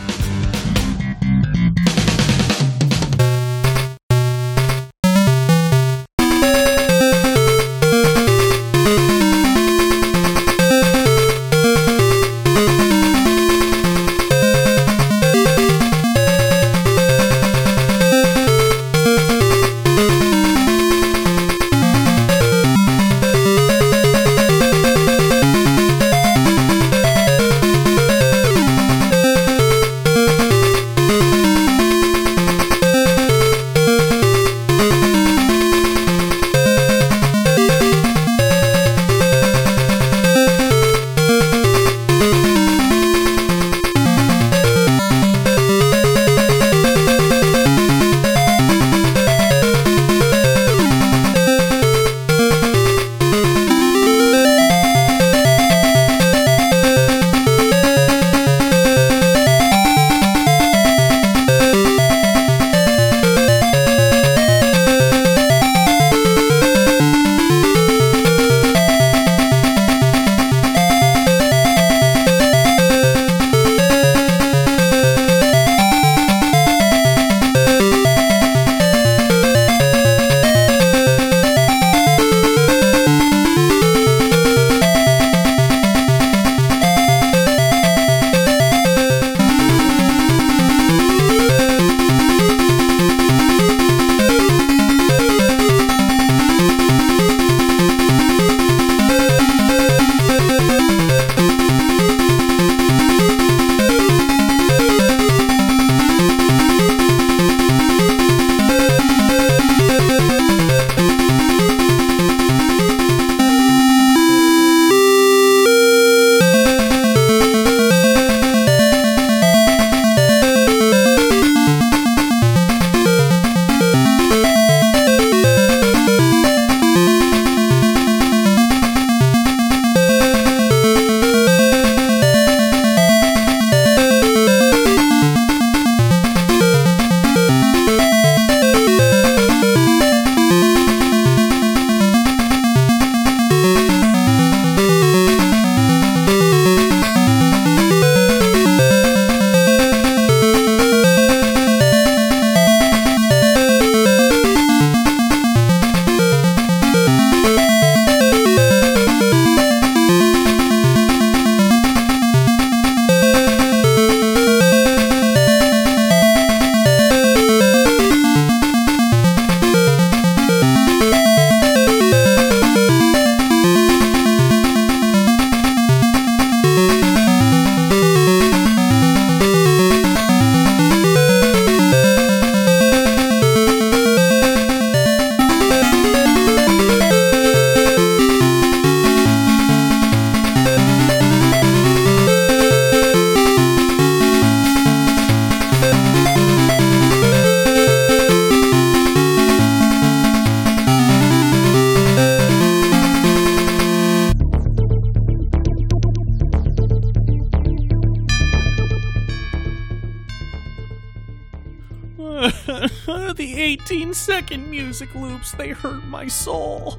They 215.56 215.70
hurt 215.70 216.04
my 216.04 216.26
soul. 216.28 216.98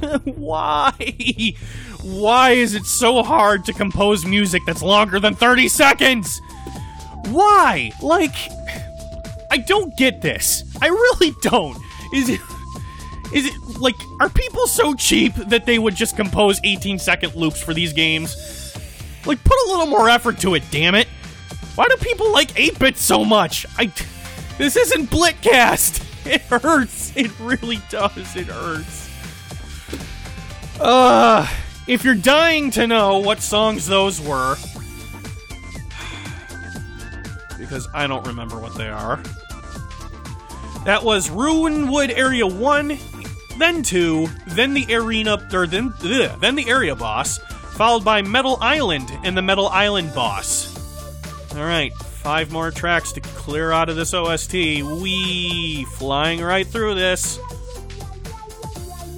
Why? 0.24 0.92
Why 2.02 2.50
is 2.50 2.74
it 2.74 2.86
so 2.86 3.22
hard 3.22 3.64
to 3.66 3.72
compose 3.72 4.24
music 4.26 4.62
that's 4.66 4.82
longer 4.82 5.20
than 5.20 5.34
30 5.34 5.68
seconds? 5.68 6.40
Why? 7.26 7.92
Like, 8.02 8.34
I 9.50 9.58
don't 9.58 9.96
get 9.96 10.22
this. 10.22 10.64
I 10.80 10.88
really 10.88 11.34
don't. 11.42 11.78
Is 12.14 12.28
it. 12.28 12.40
Is 13.32 13.46
it 13.46 13.54
like 13.80 13.94
are 14.20 14.28
people 14.28 14.66
so 14.66 14.92
cheap 14.94 15.34
that 15.34 15.64
they 15.64 15.78
would 15.78 15.94
just 15.94 16.16
compose 16.16 16.60
18 16.64 16.98
second 16.98 17.34
loops 17.34 17.62
for 17.62 17.72
these 17.72 17.92
games? 17.92 18.36
Like 19.24 19.42
put 19.42 19.56
a 19.66 19.70
little 19.70 19.86
more 19.86 20.10
effort 20.10 20.38
to 20.40 20.54
it, 20.54 20.62
damn 20.70 20.94
it. 20.94 21.08
Why 21.74 21.86
do 21.88 21.96
people 21.96 22.30
like 22.32 22.48
8-bit 22.48 22.98
so 22.98 23.24
much? 23.24 23.64
I 23.78 23.90
This 24.58 24.76
isn't 24.76 25.10
Blitcast. 25.10 26.08
It 26.24 26.42
hurts. 26.42 27.01
It 27.14 27.30
really 27.40 27.78
does. 27.90 28.36
It 28.36 28.46
hurts. 28.46 29.10
Uh, 30.80 31.46
if 31.86 32.04
you're 32.04 32.14
dying 32.14 32.70
to 32.70 32.86
know 32.86 33.18
what 33.18 33.40
songs 33.40 33.86
those 33.86 34.18
were, 34.18 34.56
because 37.58 37.86
I 37.92 38.06
don't 38.06 38.26
remember 38.26 38.58
what 38.58 38.74
they 38.76 38.88
are. 38.88 39.22
That 40.86 41.02
was 41.04 41.28
Ruinwood 41.28 42.10
Area 42.10 42.46
1, 42.46 42.98
then 43.58 43.82
2, 43.82 44.26
then 44.48 44.74
the 44.74 44.92
arena, 44.94 45.48
or 45.52 45.66
then, 45.66 45.92
ugh, 46.02 46.40
then 46.40 46.56
the 46.56 46.68
area 46.68 46.96
boss, 46.96 47.38
followed 47.76 48.04
by 48.04 48.22
Metal 48.22 48.58
Island 48.60 49.10
and 49.22 49.36
the 49.36 49.42
Metal 49.42 49.68
Island 49.68 50.12
boss. 50.14 50.72
Alright, 51.54 51.92
five 52.22 52.52
more 52.52 52.70
tracks 52.70 53.10
to 53.12 53.20
clear 53.20 53.72
out 53.72 53.88
of 53.88 53.96
this 53.96 54.14
OST. 54.14 54.52
We 54.52 55.84
flying 55.96 56.40
right 56.40 56.66
through 56.66 56.94
this. 56.94 57.38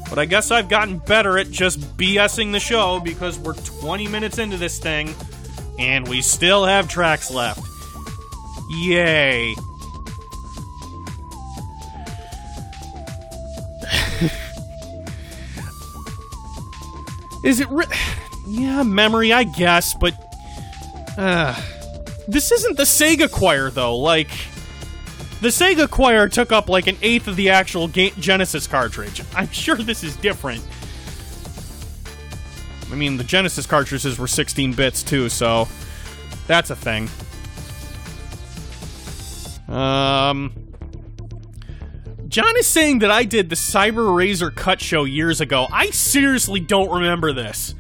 But 0.09 0.19
I 0.19 0.25
guess 0.25 0.51
I've 0.51 0.69
gotten 0.71 0.99
better 0.99 1.37
at 1.39 1.51
just 1.51 1.81
BSing 1.99 2.53
the 2.53 2.61
show 2.61 3.01
because 3.01 3.39
we're 3.39 3.55
20 3.55 4.09
minutes 4.09 4.39
into 4.39 4.57
this 4.57 4.79
thing 4.79 5.15
and 5.79 6.09
we 6.09 6.23
still 6.23 6.65
have 6.65 6.89
tracks 6.89 7.31
left. 7.31 7.61
Yay. 8.71 9.55
Is 17.45 17.61
it? 17.61 17.69
Ri- 17.69 17.85
yeah, 18.47 18.83
memory, 18.83 19.33
I 19.33 19.45
guess, 19.45 19.95
but 19.95 20.15
uh, 21.19 21.55
this 22.29 22.53
isn't 22.53 22.77
the 22.77 22.85
Sega 22.85 23.31
Choir 23.31 23.71
though. 23.71 23.97
Like, 23.97 24.31
the 25.41 25.49
Sega 25.49 25.89
Choir 25.89 26.29
took 26.29 26.53
up 26.53 26.69
like 26.69 26.87
an 26.87 26.97
eighth 27.03 27.29
of 27.29 27.37
the 27.37 27.51
actual 27.51 27.89
Genesis 27.89 28.67
cartridge. 28.67 29.23
I'm 29.35 29.51
sure 29.51 29.77
this 29.77 30.03
is 30.03 30.17
different. 30.17 30.65
I 32.91 32.95
mean, 32.95 33.17
the 33.17 33.25
Genesis 33.25 33.67
cartridges 33.67 34.19
were 34.19 34.27
16 34.27 34.73
bits 34.73 35.03
too, 35.03 35.29
so 35.29 35.69
that's 36.47 36.71
a 36.71 36.77
thing. 36.77 37.09
Um, 39.69 40.53
John 42.29 42.57
is 42.57 42.67
saying 42.67 43.01
that 43.01 43.11
I 43.11 43.25
did 43.25 43.51
the 43.51 43.57
Cyber 43.57 44.15
Razor 44.15 44.51
Cut 44.51 44.81
show 44.81 45.05
years 45.05 45.41
ago. 45.41 45.67
I 45.73 45.91
seriously 45.91 46.61
don't 46.61 46.91
remember 46.91 47.33
this. 47.33 47.75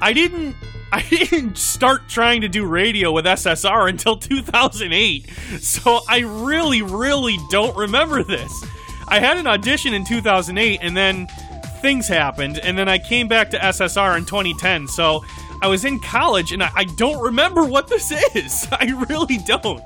I 0.00 0.12
didn't 0.12 0.56
I 0.92 1.02
didn't 1.02 1.56
start 1.56 2.08
trying 2.08 2.40
to 2.40 2.48
do 2.48 2.66
radio 2.66 3.12
with 3.12 3.24
SSR 3.24 3.88
until 3.88 4.16
2008. 4.16 5.30
So 5.60 6.00
I 6.08 6.20
really 6.20 6.82
really 6.82 7.38
don't 7.50 7.76
remember 7.76 8.24
this. 8.24 8.52
I 9.06 9.20
had 9.20 9.36
an 9.36 9.46
audition 9.46 9.94
in 9.94 10.04
2008 10.04 10.80
and 10.82 10.96
then 10.96 11.28
things 11.80 12.08
happened 12.08 12.58
and 12.58 12.76
then 12.76 12.88
I 12.88 12.98
came 12.98 13.28
back 13.28 13.50
to 13.50 13.58
SSR 13.58 14.18
in 14.18 14.24
2010. 14.24 14.88
So 14.88 15.24
I 15.62 15.68
was 15.68 15.84
in 15.84 16.00
college 16.00 16.52
and 16.52 16.62
I, 16.62 16.70
I 16.74 16.84
don't 16.84 17.22
remember 17.22 17.64
what 17.64 17.86
this 17.86 18.10
is. 18.34 18.66
I 18.72 18.92
really 19.08 19.38
don't. 19.38 19.82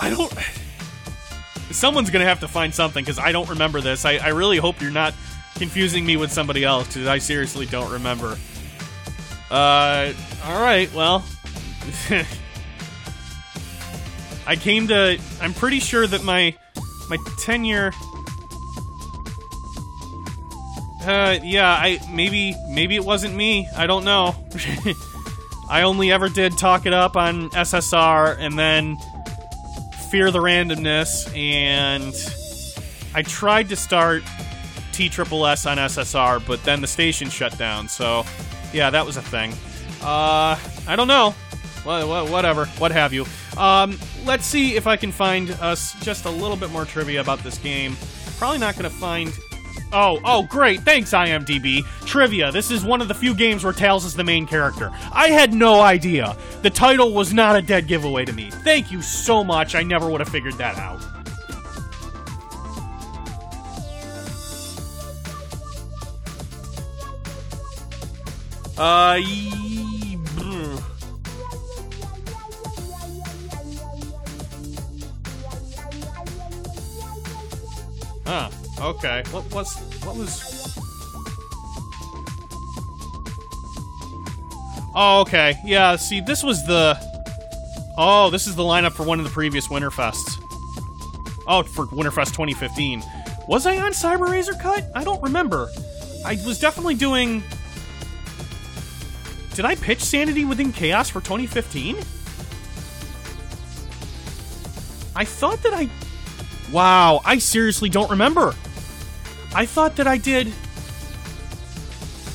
I 0.00 0.10
don't 0.10 0.32
someone's 1.70 2.10
gonna 2.10 2.26
have 2.26 2.40
to 2.40 2.48
find 2.48 2.74
something 2.74 3.02
because 3.02 3.18
I 3.18 3.32
don't 3.32 3.48
remember 3.48 3.80
this. 3.80 4.04
I, 4.04 4.16
I 4.16 4.28
really 4.28 4.58
hope 4.58 4.82
you're 4.82 4.90
not 4.90 5.14
confusing 5.54 6.04
me 6.04 6.18
with 6.18 6.30
somebody 6.30 6.62
else 6.62 6.88
because 6.88 7.06
I 7.06 7.18
seriously 7.18 7.64
don't 7.64 7.90
remember. 7.90 8.36
Uh, 9.50 10.12
all 10.44 10.60
right, 10.60 10.92
well, 10.94 11.24
I 14.46 14.56
came 14.56 14.88
to. 14.88 15.18
I'm 15.40 15.54
pretty 15.54 15.80
sure 15.80 16.06
that 16.06 16.22
my 16.24 16.54
my 17.08 17.16
tenure. 17.38 17.92
Uh, 21.02 21.38
yeah, 21.42 21.70
I 21.70 21.98
maybe 22.12 22.54
maybe 22.68 22.94
it 22.94 23.04
wasn't 23.04 23.34
me. 23.34 23.68
I 23.76 23.86
don't 23.86 24.04
know. 24.04 24.34
I 25.70 25.82
only 25.82 26.12
ever 26.12 26.28
did 26.28 26.56
talk 26.56 26.86
it 26.86 26.92
up 26.92 27.16
on 27.16 27.50
SSR 27.50 28.36
and 28.38 28.58
then 28.58 28.96
fear 30.10 30.30
the 30.30 30.38
randomness 30.38 31.34
and 31.36 32.14
I 33.14 33.22
tried 33.22 33.68
to 33.70 33.76
start 33.76 34.22
T 34.92 35.08
Triple 35.08 35.46
S 35.46 35.66
on 35.66 35.76
SSR, 35.76 36.44
but 36.46 36.62
then 36.64 36.80
the 36.80 36.86
station 36.86 37.28
shut 37.30 37.56
down. 37.58 37.88
So, 37.88 38.24
yeah, 38.72 38.90
that 38.90 39.04
was 39.04 39.16
a 39.16 39.22
thing. 39.22 39.52
Uh, 40.02 40.58
I 40.86 40.94
don't 40.96 41.08
know. 41.08 41.34
Well, 41.84 42.28
whatever, 42.28 42.66
what 42.66 42.92
have 42.92 43.12
you. 43.12 43.24
Um, 43.56 43.98
let's 44.24 44.44
see 44.44 44.76
if 44.76 44.86
I 44.86 44.96
can 44.96 45.10
find 45.10 45.50
us 45.52 45.94
just 46.02 46.24
a 46.26 46.30
little 46.30 46.56
bit 46.56 46.70
more 46.70 46.84
trivia 46.84 47.20
about 47.20 47.38
this 47.40 47.58
game. 47.58 47.96
Probably 48.38 48.58
not 48.58 48.74
going 48.74 48.84
to 48.84 48.96
find. 48.96 49.32
Oh, 49.92 50.20
oh, 50.24 50.42
great. 50.42 50.82
Thanks, 50.82 51.12
IMDb. 51.12 51.82
Trivia. 52.04 52.52
This 52.52 52.70
is 52.70 52.84
one 52.84 53.00
of 53.00 53.08
the 53.08 53.14
few 53.14 53.34
games 53.34 53.64
where 53.64 53.72
Tails 53.72 54.04
is 54.04 54.14
the 54.14 54.24
main 54.24 54.46
character. 54.46 54.90
I 55.12 55.28
had 55.28 55.54
no 55.54 55.80
idea. 55.80 56.36
The 56.62 56.70
title 56.70 57.14
was 57.14 57.32
not 57.32 57.56
a 57.56 57.62
dead 57.62 57.86
giveaway 57.86 58.26
to 58.26 58.32
me. 58.32 58.50
Thank 58.50 58.92
you 58.92 59.00
so 59.00 59.42
much. 59.42 59.74
I 59.74 59.82
never 59.82 60.10
would 60.10 60.20
have 60.20 60.28
figured 60.28 60.54
that 60.54 60.76
out. 60.76 61.02
Uh, 68.78 69.18
Huh. 78.28 78.50
Okay. 78.78 79.22
What 79.30 79.50
was 79.54 79.74
what 80.04 80.14
was 80.14 80.48
Oh, 84.94 85.20
okay. 85.22 85.58
Yeah, 85.64 85.96
see, 85.96 86.20
this 86.20 86.42
was 86.42 86.66
the 86.66 86.98
Oh, 87.96 88.28
this 88.30 88.46
is 88.46 88.54
the 88.54 88.62
lineup 88.62 88.92
for 88.92 89.02
one 89.02 89.18
of 89.18 89.24
the 89.24 89.30
previous 89.30 89.68
Winterfests. 89.68 90.38
Oh, 91.46 91.62
for 91.62 91.86
Winterfest 91.86 92.32
2015. 92.32 93.02
Was 93.48 93.66
I 93.66 93.78
on 93.78 93.92
Cyber 93.92 94.28
Razor 94.28 94.52
Cut? 94.54 94.84
I 94.94 95.04
don't 95.04 95.22
remember. 95.22 95.70
I 96.24 96.38
was 96.44 96.60
definitely 96.60 96.96
doing 96.96 97.42
did 99.58 99.64
I 99.64 99.74
pitch 99.74 100.04
Sanity 100.04 100.44
Within 100.44 100.72
Chaos 100.72 101.10
for 101.10 101.20
2015? 101.20 101.96
I 105.16 105.24
thought 105.24 105.60
that 105.64 105.74
I. 105.74 105.90
Wow, 106.70 107.22
I 107.24 107.38
seriously 107.38 107.88
don't 107.88 108.08
remember. 108.08 108.54
I 109.52 109.66
thought 109.66 109.96
that 109.96 110.06
I 110.06 110.16
did. 110.16 110.46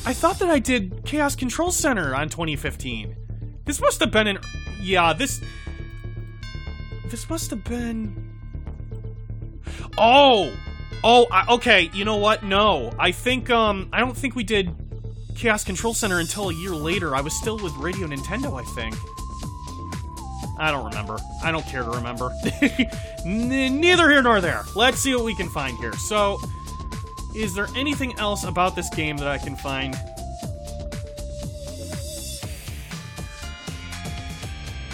I 0.04 0.12
thought 0.12 0.38
that 0.40 0.50
I 0.50 0.58
did 0.58 1.02
Chaos 1.06 1.34
Control 1.34 1.70
Center 1.70 2.14
on 2.14 2.28
2015. 2.28 3.16
This 3.64 3.80
must 3.80 4.00
have 4.00 4.10
been 4.10 4.26
an. 4.26 4.38
Yeah, 4.78 5.14
this. 5.14 5.40
This 7.06 7.30
must 7.30 7.48
have 7.48 7.64
been. 7.64 8.34
Oh! 9.96 10.52
Oh, 11.02 11.26
I, 11.30 11.54
okay, 11.54 11.90
you 11.94 12.04
know 12.04 12.16
what? 12.16 12.42
No. 12.42 12.92
I 12.98 13.12
think, 13.12 13.48
um, 13.48 13.88
I 13.94 14.00
don't 14.00 14.16
think 14.16 14.36
we 14.36 14.44
did 14.44 14.83
Chaos 15.34 15.64
Control 15.64 15.94
Center 15.94 16.20
until 16.20 16.50
a 16.50 16.54
year 16.54 16.70
later. 16.74 17.14
I 17.14 17.20
was 17.20 17.34
still 17.34 17.58
with 17.58 17.74
Radio 17.76 18.06
Nintendo, 18.06 18.58
I 18.58 18.64
think. 18.64 18.94
I 20.58 20.70
don't 20.70 20.84
remember. 20.84 21.18
I 21.42 21.50
don't 21.50 21.66
care 21.66 21.82
to 21.82 21.90
remember. 21.90 22.32
neither 23.24 24.08
here 24.08 24.22
nor 24.22 24.40
there. 24.40 24.62
Let's 24.74 24.98
see 24.98 25.14
what 25.14 25.24
we 25.24 25.34
can 25.34 25.48
find 25.48 25.76
here. 25.78 25.92
So, 25.94 26.40
is 27.34 27.54
there 27.54 27.66
anything 27.74 28.16
else 28.18 28.44
about 28.44 28.76
this 28.76 28.88
game 28.90 29.16
that 29.16 29.26
I 29.26 29.38
can 29.38 29.56
find? 29.56 29.96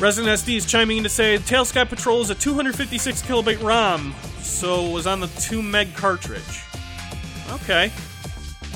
Resident 0.00 0.38
SD 0.40 0.56
is 0.56 0.64
chiming 0.64 0.96
in 0.96 1.02
to 1.02 1.10
say 1.10 1.36
Tails 1.36 1.68
Sky 1.68 1.84
Patrol 1.84 2.22
is 2.22 2.30
a 2.30 2.34
256 2.34 3.20
kilobyte 3.20 3.62
ROM, 3.62 4.14
so 4.40 4.86
it 4.86 4.92
was 4.94 5.06
on 5.06 5.20
the 5.20 5.26
2 5.26 5.60
meg 5.60 5.94
cartridge. 5.94 6.62
Okay. 7.50 7.92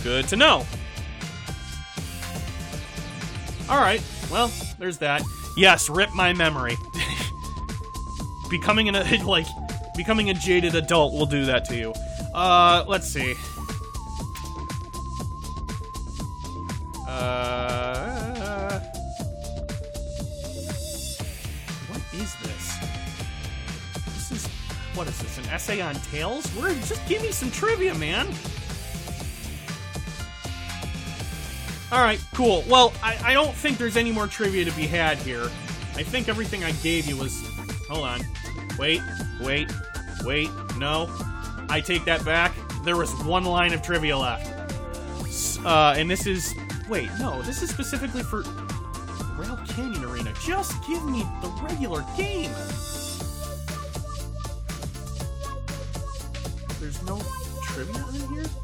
Good 0.02 0.28
to 0.28 0.36
know. 0.36 0.66
Alright, 3.68 4.02
well, 4.30 4.50
there's 4.78 4.98
that. 4.98 5.22
Yes, 5.56 5.88
rip 5.88 6.14
my 6.14 6.32
memory. 6.32 6.76
becoming 8.50 8.88
an 8.88 8.94
like 9.24 9.46
becoming 9.96 10.30
a 10.30 10.34
jaded 10.34 10.74
adult 10.74 11.12
will 11.12 11.26
do 11.26 11.46
that 11.46 11.64
to 11.66 11.76
you. 11.76 11.94
Uh, 12.34 12.84
let's 12.86 13.06
see. 13.08 13.34
Uh, 17.06 18.80
what 21.88 22.02
is 22.12 22.34
this? 22.42 22.78
This 24.04 24.32
is 24.32 24.46
what 24.94 25.06
is 25.06 25.18
this? 25.20 25.38
An 25.38 25.44
essay 25.46 25.80
on 25.80 25.94
Tails? 26.10 26.46
Where? 26.50 26.74
Just 26.74 27.06
give 27.08 27.22
me 27.22 27.30
some 27.30 27.50
trivia, 27.50 27.94
man. 27.94 28.26
Alright, 31.94 32.20
cool. 32.34 32.64
Well, 32.68 32.92
I, 33.04 33.16
I 33.22 33.32
don't 33.34 33.54
think 33.54 33.78
there's 33.78 33.96
any 33.96 34.10
more 34.10 34.26
trivia 34.26 34.64
to 34.64 34.72
be 34.72 34.84
had 34.84 35.16
here. 35.18 35.44
I 35.94 36.02
think 36.02 36.28
everything 36.28 36.64
I 36.64 36.72
gave 36.72 37.06
you 37.06 37.16
was... 37.16 37.48
Hold 37.88 38.04
on. 38.04 38.20
Wait, 38.80 39.00
wait, 39.40 39.70
wait, 40.24 40.50
no. 40.76 41.06
I 41.68 41.80
take 41.80 42.04
that 42.06 42.24
back. 42.24 42.52
There 42.82 42.96
was 42.96 43.12
one 43.22 43.44
line 43.44 43.72
of 43.72 43.80
trivia 43.80 44.18
left. 44.18 44.52
Uh, 45.64 45.94
and 45.96 46.10
this 46.10 46.26
is... 46.26 46.52
Wait, 46.88 47.08
no, 47.20 47.40
this 47.42 47.62
is 47.62 47.70
specifically 47.70 48.24
for 48.24 48.42
Rail 49.36 49.56
Canyon 49.68 50.04
Arena. 50.04 50.34
Just 50.44 50.72
give 50.88 51.04
me 51.04 51.24
the 51.42 51.48
regular 51.62 52.04
game! 52.16 52.50
There's 56.80 57.00
no 57.04 57.22
trivia 57.62 58.04
in 58.08 58.34
here? 58.34 58.63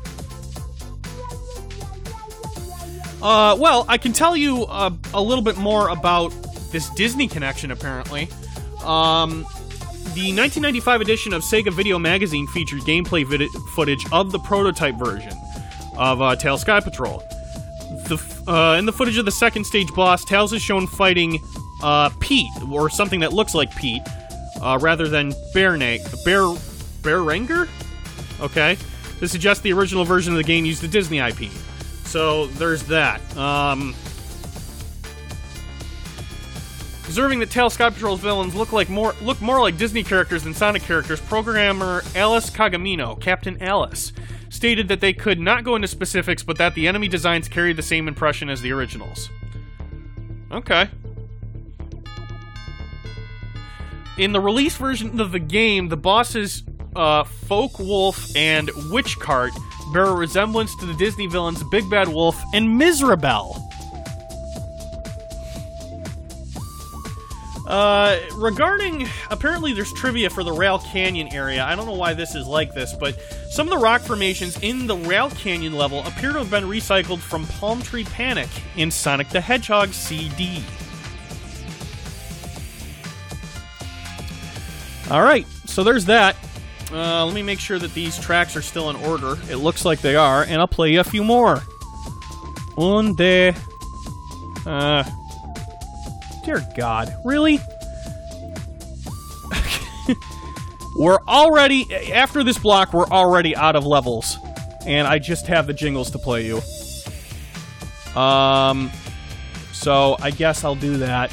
Uh, 3.23 3.57
well, 3.59 3.85
I 3.89 3.99
can 3.99 4.13
tell 4.13 4.37
you 4.37 4.65
uh, 4.65 4.91
a 5.13 5.21
little 5.23 5.45
bit 5.45 5.57
more 5.57 5.89
about 5.89 6.29
this 6.73 6.89
Disney 6.91 7.29
connection, 7.29 7.71
apparently. 7.71 8.29
Um, 8.85 9.45
the 10.15 10.33
1995 10.35 11.01
edition 11.03 11.33
of 11.33 11.43
Sega 11.43 11.73
Video 11.73 11.99
Magazine 11.99 12.47
featured 12.49 12.81
gameplay 12.81 13.27
vid- 13.27 13.49
footage 13.75 14.05
of 14.13 14.33
the 14.33 14.39
prototype 14.39 14.97
version 14.97 15.33
of 15.97 16.23
uh, 16.23 16.35
Tails 16.37 16.63
Sky 16.63 16.81
Patrol. 16.81 17.19
The, 18.09 18.43
uh, 18.49 18.77
in 18.79 18.87
the 18.87 18.93
footage 18.93 19.19
of 19.19 19.25
the 19.25 19.31
second 19.33 19.65
stage 19.65 19.93
boss, 19.95 20.25
Tails 20.25 20.53
is 20.53 20.63
shown 20.63 20.87
fighting 20.87 21.39
uh, 21.83 22.09
Pete, 22.21 22.51
or 22.71 22.89
something 22.89 23.21
that 23.21 23.33
looks 23.33 23.55
like 23.55 23.75
Pete, 23.77 24.03
uh, 24.63 24.79
rather 24.81 25.07
than 25.09 25.33
Bear 25.53 25.77
Na- 25.77 25.99
Bear 26.25 26.55
Bearenger. 27.03 27.69
Okay, 28.41 28.77
to 29.19 29.29
suggest 29.29 29.63
the 29.63 29.73
original 29.73 30.05
version 30.05 30.33
of 30.33 30.39
the 30.39 30.45
game 30.45 30.65
used 30.65 30.83
the 30.83 30.89
Disney 30.89 31.19
IP. 31.19 31.51
So 32.11 32.47
there's 32.47 32.83
that. 32.85 33.21
Um, 33.37 33.95
Observing 37.05 37.39
that 37.39 37.51
Tails 37.51 37.75
Sky 37.75 37.89
Patrol's 37.91 38.19
villains 38.19 38.55
look 38.55 38.73
like 38.73 38.89
more 38.89 39.15
look 39.23 39.41
more 39.41 39.61
like 39.61 39.77
Disney 39.77 40.03
characters 40.03 40.43
than 40.43 40.53
Sonic 40.53 40.83
characters, 40.83 41.21
programmer 41.21 42.03
Alice 42.17 42.51
Kagamino, 42.51 43.21
Captain 43.21 43.61
Alice, 43.63 44.13
stated 44.49 44.89
that 44.89 45.01
they 45.01 45.13
could 45.13 45.39
not 45.39 45.63
go 45.63 45.77
into 45.77 45.87
specifics, 45.87 46.43
but 46.43 46.59
that 46.59 46.75
the 46.75 46.89
enemy 46.89 47.07
designs 47.07 47.49
carried 47.49 47.77
the 47.77 47.83
same 47.83 48.09
impression 48.09 48.49
as 48.49 48.61
the 48.61 48.73
originals. 48.73 49.31
Okay. 50.51 50.89
In 54.19 54.33
the 54.33 54.41
release 54.41 54.77
version 54.77 55.21
of 55.21 55.31
the 55.31 55.39
game, 55.39 55.89
the 55.89 55.97
bosses 55.97 56.65
uh, 56.97 57.23
Fockewulf 57.23 58.37
and 58.37 58.69
Witchcart 58.69 59.53
bear 59.93 60.05
a 60.07 60.15
resemblance 60.15 60.75
to 60.77 60.87
the 60.87 60.95
Disney 60.95 61.27
villains 61.27 61.63
Big 61.65 61.89
Bad 61.91 62.09
Wolf 62.09 62.41
and 62.55 62.81
Mizrabel. 62.81 63.71
Uh, 67.71 68.19
regarding 68.35 69.07
apparently 69.31 69.73
there's 69.73 69.93
trivia 69.93 70.29
for 70.29 70.43
the 70.43 70.51
Rail 70.51 70.81
Canyon 70.81 71.33
area. 71.33 71.63
I 71.63 71.77
don't 71.77 71.87
know 71.87 71.95
why 71.95 72.15
this 72.15 72.35
is 72.35 72.45
like 72.45 72.75
this, 72.75 72.93
but 72.93 73.17
some 73.51 73.69
of 73.69 73.71
the 73.71 73.79
rock 73.79 74.01
formations 74.01 74.59
in 74.61 74.89
the 74.89 74.97
Rail 74.97 75.31
Canyon 75.31 75.75
level 75.75 76.01
appear 76.05 76.33
to 76.33 76.39
have 76.39 76.51
been 76.51 76.65
recycled 76.65 77.21
from 77.21 77.47
Palm 77.47 77.81
Tree 77.81 78.03
Panic 78.03 78.49
in 78.77 78.91
Sonic 78.91 79.29
the 79.29 79.41
Hedgehog 79.41 79.93
CD. 79.93 80.65
All 85.11 85.23
right, 85.23 85.47
so 85.67 85.85
there's 85.85 86.07
that. 86.07 86.37
Uh, 86.93 87.25
let 87.25 87.35
me 87.35 87.43
make 87.43 87.61
sure 87.61 87.79
that 87.79 87.95
these 87.95 88.19
tracks 88.19 88.57
are 88.57 88.63
still 88.63 88.91
in 88.91 88.97
order. 88.97 89.39
It 89.49 89.57
looks 89.57 89.85
like 89.85 90.01
they 90.01 90.17
are, 90.17 90.43
and 90.43 90.55
I'll 90.55 90.67
play 90.67 90.93
you 90.93 91.01
a 91.01 91.05
few 91.05 91.23
more. 91.23 91.63
Un 92.77 93.15
de. 93.15 93.55
Uh. 94.67 95.05
Dear 96.45 96.67
God, 96.77 97.15
really? 97.25 97.61
we're 100.97 101.21
already 101.29 102.13
after 102.13 102.43
this 102.43 102.59
block. 102.59 102.93
We're 102.93 103.07
already 103.07 103.55
out 103.55 103.77
of 103.77 103.87
levels, 103.87 104.39
and 104.87 105.07
I 105.07 105.19
just 105.19 105.47
have 105.47 105.67
the 105.67 105.75
jingles 105.75 106.11
to 106.13 106.19
play 106.19 106.47
you. 106.47 106.61
Um, 108.21 108.91
so 109.73 110.17
I 110.21 110.31
guess 110.31 110.65
I'll 110.65 110.75
do 110.75 110.97
that. 110.97 111.33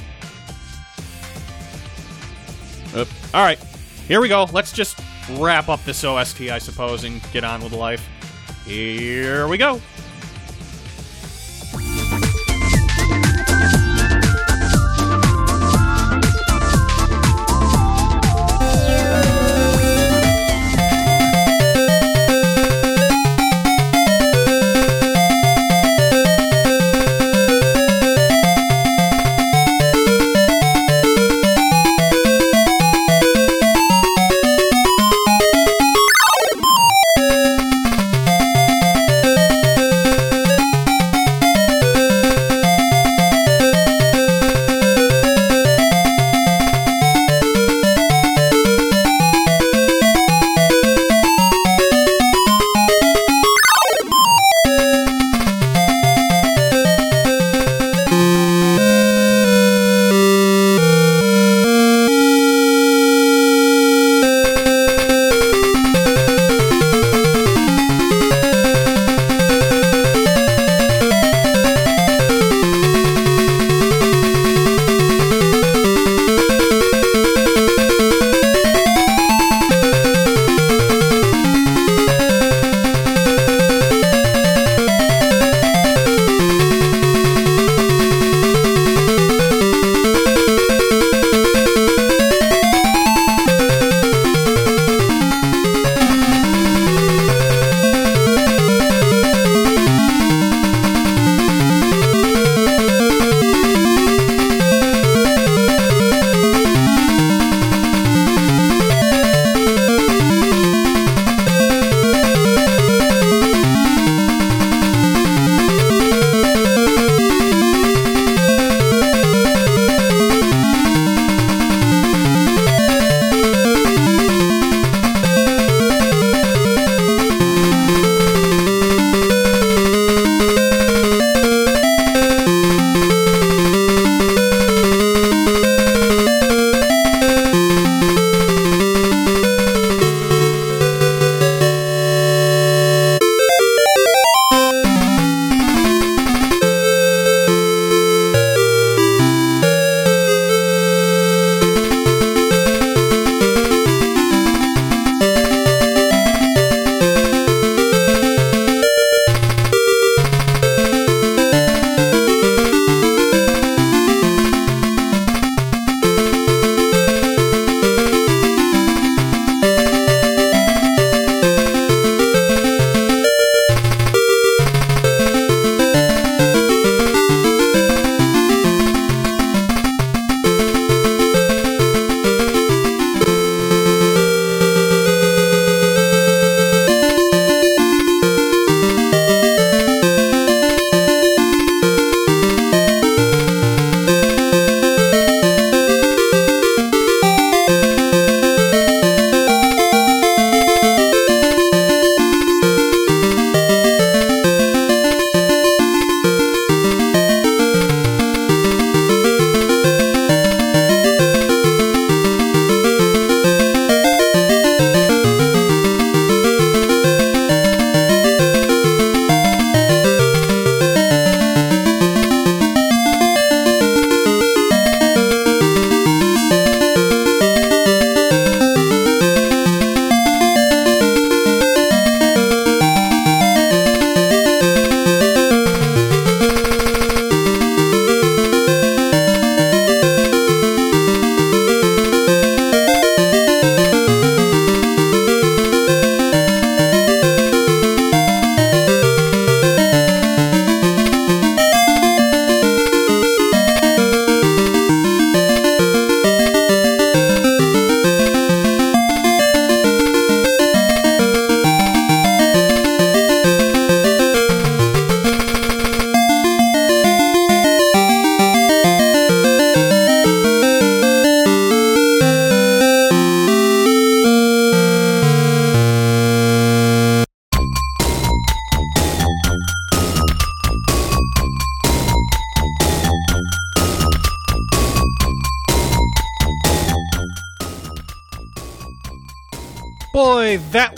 Oop. 2.96 3.08
All 3.34 3.44
right, 3.44 3.60
here 4.08 4.22
we 4.22 4.28
go. 4.28 4.48
Let's 4.52 4.72
just 4.72 5.00
wrap 5.32 5.70
up 5.70 5.84
this 5.84 6.04
OST, 6.04 6.42
I 6.42 6.60
suppose, 6.60 7.04
and 7.04 7.22
get 7.32 7.44
on 7.44 7.64
with 7.64 7.74
life. 7.74 8.08
Here 8.66 9.48
we 9.48 9.58
go. 9.58 9.82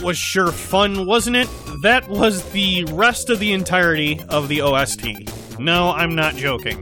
Was 0.10 0.18
sure 0.18 0.52
fun, 0.52 1.06
wasn't 1.06 1.36
it? 1.36 1.48
That 1.84 2.10
was 2.10 2.44
the 2.50 2.84
rest 2.86 3.30
of 3.30 3.38
the 3.38 3.54
entirety 3.54 4.20
of 4.28 4.48
the 4.48 4.60
OST. 4.60 5.60
No, 5.60 5.92
I'm 5.92 6.16
not 6.16 6.34
joking. 6.34 6.82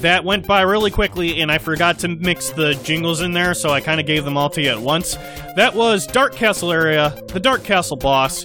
That 0.00 0.24
went 0.24 0.44
by 0.44 0.62
really 0.62 0.90
quickly, 0.90 1.40
and 1.40 1.52
I 1.52 1.58
forgot 1.58 2.00
to 2.00 2.08
mix 2.08 2.50
the 2.50 2.74
jingles 2.82 3.20
in 3.20 3.32
there, 3.32 3.54
so 3.54 3.70
I 3.70 3.80
kind 3.80 4.00
of 4.00 4.08
gave 4.08 4.24
them 4.24 4.36
all 4.36 4.50
to 4.50 4.60
you 4.60 4.70
at 4.70 4.80
once. 4.80 5.14
That 5.54 5.72
was 5.72 6.04
Dark 6.04 6.34
Castle 6.34 6.72
area, 6.72 7.16
the 7.28 7.38
Dark 7.38 7.62
Castle 7.62 7.96
boss, 7.96 8.44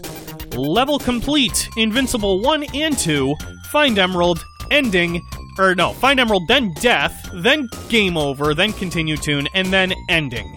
level 0.55 0.99
complete, 0.99 1.67
Invincible 1.75 2.43
1 2.43 2.65
and 2.75 2.95
2, 2.95 3.33
Find 3.71 3.97
Emerald, 3.97 4.45
ending, 4.69 5.23
or 5.57 5.73
no, 5.73 5.93
Find 5.93 6.19
Emerald, 6.19 6.47
then 6.47 6.71
Death, 6.81 7.31
then 7.33 7.67
Game 7.87 8.15
Over, 8.15 8.53
then 8.53 8.73
Continue 8.73 9.17
Tune, 9.17 9.47
and 9.55 9.73
then 9.73 9.91
Ending. 10.07 10.55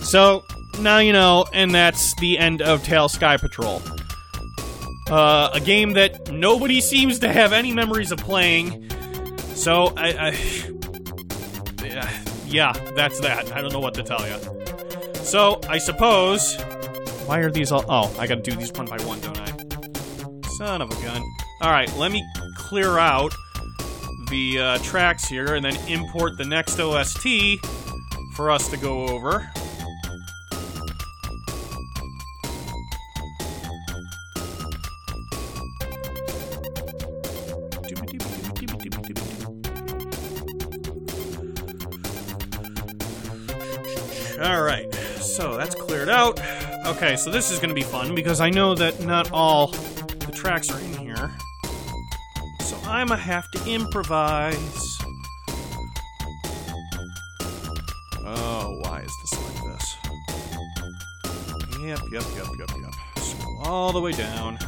So, 0.00 0.42
now 0.78 0.98
you 0.98 1.12
know, 1.12 1.46
and 1.52 1.74
that's 1.74 2.14
the 2.16 2.38
end 2.38 2.62
of 2.62 2.84
Tails 2.84 3.12
Sky 3.12 3.36
Patrol. 3.36 3.82
Uh, 5.08 5.50
a 5.52 5.60
game 5.60 5.94
that 5.94 6.30
nobody 6.30 6.80
seems 6.92 7.18
to 7.20 7.32
have 7.32 7.52
any 7.52 7.72
memories 7.72 8.12
of 8.12 8.18
playing. 8.18 8.88
So, 9.54 9.92
I. 9.96 10.28
I 10.28 10.36
yeah, 12.46 12.72
that's 12.94 13.20
that. 13.20 13.52
I 13.52 13.60
don't 13.60 13.72
know 13.72 13.80
what 13.80 13.94
to 13.94 14.02
tell 14.02 14.26
you. 14.26 14.36
So, 15.16 15.60
I 15.68 15.78
suppose. 15.78 16.60
Why 17.26 17.38
are 17.38 17.50
these 17.50 17.70
all. 17.70 17.84
Oh, 17.88 18.14
I 18.18 18.26
gotta 18.26 18.42
do 18.42 18.52
these 18.52 18.72
one 18.72 18.86
by 18.86 18.98
one, 19.04 19.20
don't 19.20 19.38
I? 19.38 20.48
Son 20.58 20.82
of 20.82 20.90
a 20.90 21.02
gun. 21.02 21.22
Alright, 21.62 21.94
let 21.96 22.10
me 22.10 22.24
clear 22.56 22.98
out 22.98 23.34
the 24.30 24.58
uh, 24.58 24.78
tracks 24.78 25.28
here 25.28 25.54
and 25.54 25.64
then 25.64 25.76
import 25.88 26.38
the 26.38 26.44
next 26.44 26.78
OST 26.78 27.26
for 28.34 28.50
us 28.50 28.68
to 28.70 28.76
go 28.76 29.06
over. 29.08 29.50
Okay, 47.02 47.16
so 47.16 47.30
this 47.30 47.50
is 47.50 47.58
going 47.58 47.70
to 47.70 47.74
be 47.74 47.80
fun 47.80 48.14
because 48.14 48.42
I 48.42 48.50
know 48.50 48.74
that 48.74 49.00
not 49.00 49.32
all 49.32 49.68
the 49.68 50.32
tracks 50.34 50.68
are 50.68 50.78
in 50.78 50.92
here. 50.98 51.30
So 52.60 52.76
I'm 52.84 53.06
going 53.06 53.18
to 53.18 53.24
have 53.24 53.50
to 53.52 53.66
improvise. 53.66 54.98
Oh, 58.18 58.78
why 58.82 59.00
is 59.00 59.10
this 59.22 59.32
like 59.40 59.62
this? 59.72 59.96
Yep, 61.80 62.00
yep, 62.12 62.22
yep, 62.36 62.46
yep, 62.58 62.70
yep. 62.82 62.94
Scroll 63.24 63.62
all 63.64 63.92
the 63.92 64.00
way 64.02 64.12
down. 64.12 64.58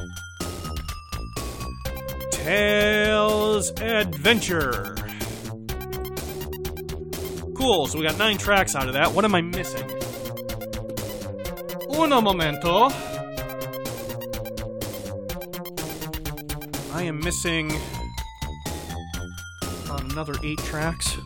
Tails 2.31 3.73
Adventure. 3.79 4.97
Cool, 7.55 7.89
so 7.89 7.99
we 7.99 8.07
got 8.07 8.17
nine 8.17 8.39
tracks 8.39 8.75
out 8.75 8.87
of 8.87 8.95
that. 8.95 9.13
What 9.13 9.27
am 9.27 9.35
I 9.35 9.43
missing? 9.43 10.02
Uno 11.95 12.21
momento. 12.21 12.89
I 16.95 17.03
am 17.05 17.21
missing 17.21 17.73
another 19.89 20.35
eight 20.43 20.59
tracks. 20.59 21.17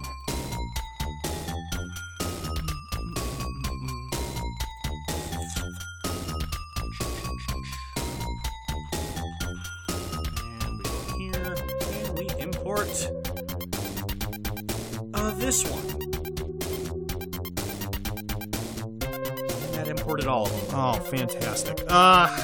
Fantastic. 21.01 21.85
Uh, 21.89 22.35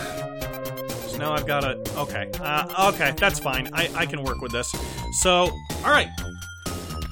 so 1.06 1.18
now 1.18 1.32
I've 1.32 1.46
got 1.46 1.64
a. 1.64 1.78
Okay. 1.98 2.30
Uh, 2.40 2.92
okay, 2.92 3.12
that's 3.16 3.38
fine. 3.38 3.68
I, 3.72 3.90
I 3.94 4.06
can 4.06 4.22
work 4.22 4.40
with 4.40 4.52
this. 4.52 4.74
So, 5.20 5.50
alright. 5.84 6.08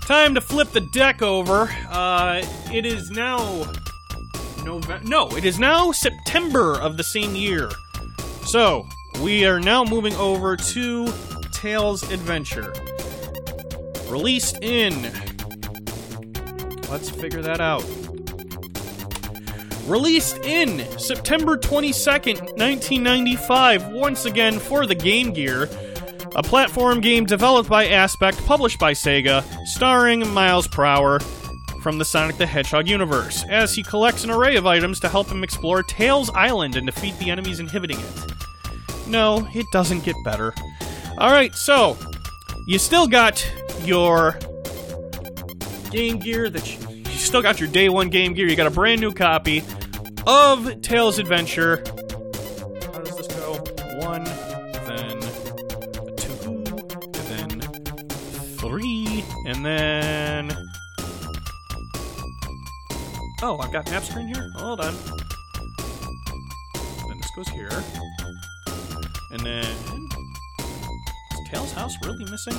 Time 0.07 0.34
to 0.34 0.41
flip 0.41 0.70
the 0.72 0.86
deck 0.93 1.22
over. 1.22 1.70
Uh, 1.88 2.45
it 2.72 2.86
is 2.86 3.11
now. 3.11 3.38
November. 4.64 5.01
No, 5.09 5.28
it 5.36 5.45
is 5.45 5.59
now 5.59 5.93
September 5.93 6.78
of 6.80 6.97
the 6.97 7.05
same 7.05 7.34
year. 7.34 7.70
So, 8.45 8.86
we 9.22 9.47
are 9.47 9.61
now 9.61 9.84
moving 9.84 10.14
over 10.16 10.57
to 10.57 11.12
Tails 11.53 12.03
Adventure. 12.11 12.72
Released 14.09 14.59
in. 14.62 15.03
Let's 16.91 17.09
figure 17.09 17.43
that 17.43 17.61
out. 17.61 17.84
Released 19.91 20.38
in 20.45 20.86
September 21.01 21.57
22nd, 21.57 22.36
1995, 22.57 23.88
once 23.88 24.24
again 24.24 24.61
for 24.61 24.86
the 24.86 24.95
Game 24.95 25.32
Gear. 25.32 25.68
A 26.36 26.45
platform 26.45 27.01
game 27.01 27.26
developed 27.26 27.68
by 27.68 27.88
Aspect, 27.88 28.38
published 28.47 28.78
by 28.78 28.93
Sega, 28.93 29.43
starring 29.66 30.32
Miles 30.32 30.68
Prower 30.68 31.18
from 31.82 31.99
the 31.99 32.05
Sonic 32.05 32.36
the 32.36 32.47
Hedgehog 32.47 32.86
universe, 32.86 33.45
as 33.49 33.74
he 33.74 33.82
collects 33.82 34.22
an 34.22 34.30
array 34.30 34.55
of 34.55 34.64
items 34.64 35.01
to 35.01 35.09
help 35.09 35.26
him 35.26 35.43
explore 35.43 35.82
Tails 35.82 36.30
Island 36.36 36.76
and 36.76 36.86
defeat 36.86 37.18
the 37.18 37.28
enemies 37.28 37.59
inhibiting 37.59 37.99
it. 37.99 38.32
No, 39.09 39.49
it 39.55 39.66
doesn't 39.72 40.05
get 40.05 40.14
better. 40.22 40.55
Alright, 41.18 41.57
so, 41.57 41.99
you 42.68 42.78
still 42.78 43.09
got 43.09 43.45
your 43.82 44.38
Game 45.91 46.20
Gear 46.20 46.49
that 46.49 46.80
you, 46.80 46.97
you 46.97 47.05
still 47.07 47.43
got 47.43 47.59
your 47.59 47.68
day 47.68 47.88
one 47.88 48.09
Game 48.09 48.34
Gear. 48.34 48.47
You 48.47 48.55
got 48.55 48.68
a 48.68 48.70
brand 48.70 49.01
new 49.01 49.12
copy 49.12 49.64
of 50.26 50.82
Tails 50.82 51.18
Adventure. 51.18 51.82
How 52.92 53.00
does 53.00 53.16
this 53.16 53.26
go? 53.28 53.54
One, 54.00 54.24
then 54.86 55.20
two, 56.16 56.64
and 57.14 57.60
then 57.60 57.60
three, 58.58 59.24
and 59.46 59.64
then. 59.64 60.56
Oh, 63.42 63.58
I've 63.58 63.72
got 63.72 63.90
map 63.90 64.02
screen 64.04 64.28
here. 64.28 64.50
Hold 64.56 64.80
on. 64.80 64.94
Then 67.08 67.18
this 67.20 67.30
goes 67.34 67.48
here, 67.48 67.84
and 69.32 69.40
then 69.40 69.64
is 69.64 71.48
Tails' 71.50 71.72
house 71.72 71.94
really 72.04 72.24
missing? 72.30 72.56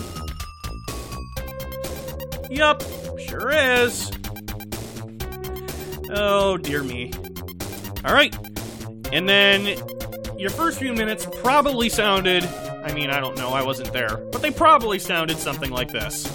Yup, 2.50 2.84
sure 3.20 3.52
is. 3.52 4.12
Oh, 6.10 6.58
dear 6.58 6.84
me. 6.84 7.12
Alright. 8.06 8.36
And 9.12 9.28
then 9.28 9.78
your 10.38 10.50
first 10.50 10.80
few 10.80 10.94
minutes 10.94 11.28
probably 11.42 11.90
sounded. 11.90 12.44
I 12.84 12.94
mean, 12.94 13.10
I 13.12 13.20
don't 13.20 13.38
know, 13.38 13.50
I 13.50 13.64
wasn't 13.64 13.94
there. 13.94 14.18
But 14.32 14.42
they 14.42 14.52
probably 14.52 14.98
sounded 14.98 15.38
something 15.38 15.70
like 15.70 15.92
this. 15.92 16.26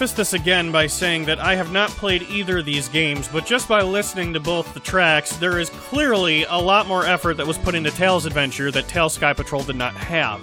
Preface 0.00 0.16
this 0.16 0.32
again 0.32 0.72
by 0.72 0.86
saying 0.86 1.26
that 1.26 1.38
I 1.38 1.54
have 1.56 1.72
not 1.72 1.90
played 1.90 2.22
either 2.22 2.60
of 2.60 2.64
these 2.64 2.88
games, 2.88 3.28
but 3.28 3.44
just 3.44 3.68
by 3.68 3.82
listening 3.82 4.32
to 4.32 4.40
both 4.40 4.72
the 4.72 4.80
tracks, 4.80 5.36
there 5.36 5.58
is 5.58 5.68
clearly 5.68 6.44
a 6.44 6.56
lot 6.56 6.86
more 6.86 7.04
effort 7.04 7.36
that 7.36 7.46
was 7.46 7.58
put 7.58 7.74
into 7.74 7.90
Tails 7.90 8.24
Adventure 8.24 8.70
that 8.70 8.88
Tails 8.88 9.12
Sky 9.12 9.34
Patrol 9.34 9.62
did 9.62 9.76
not 9.76 9.92
have. 9.92 10.40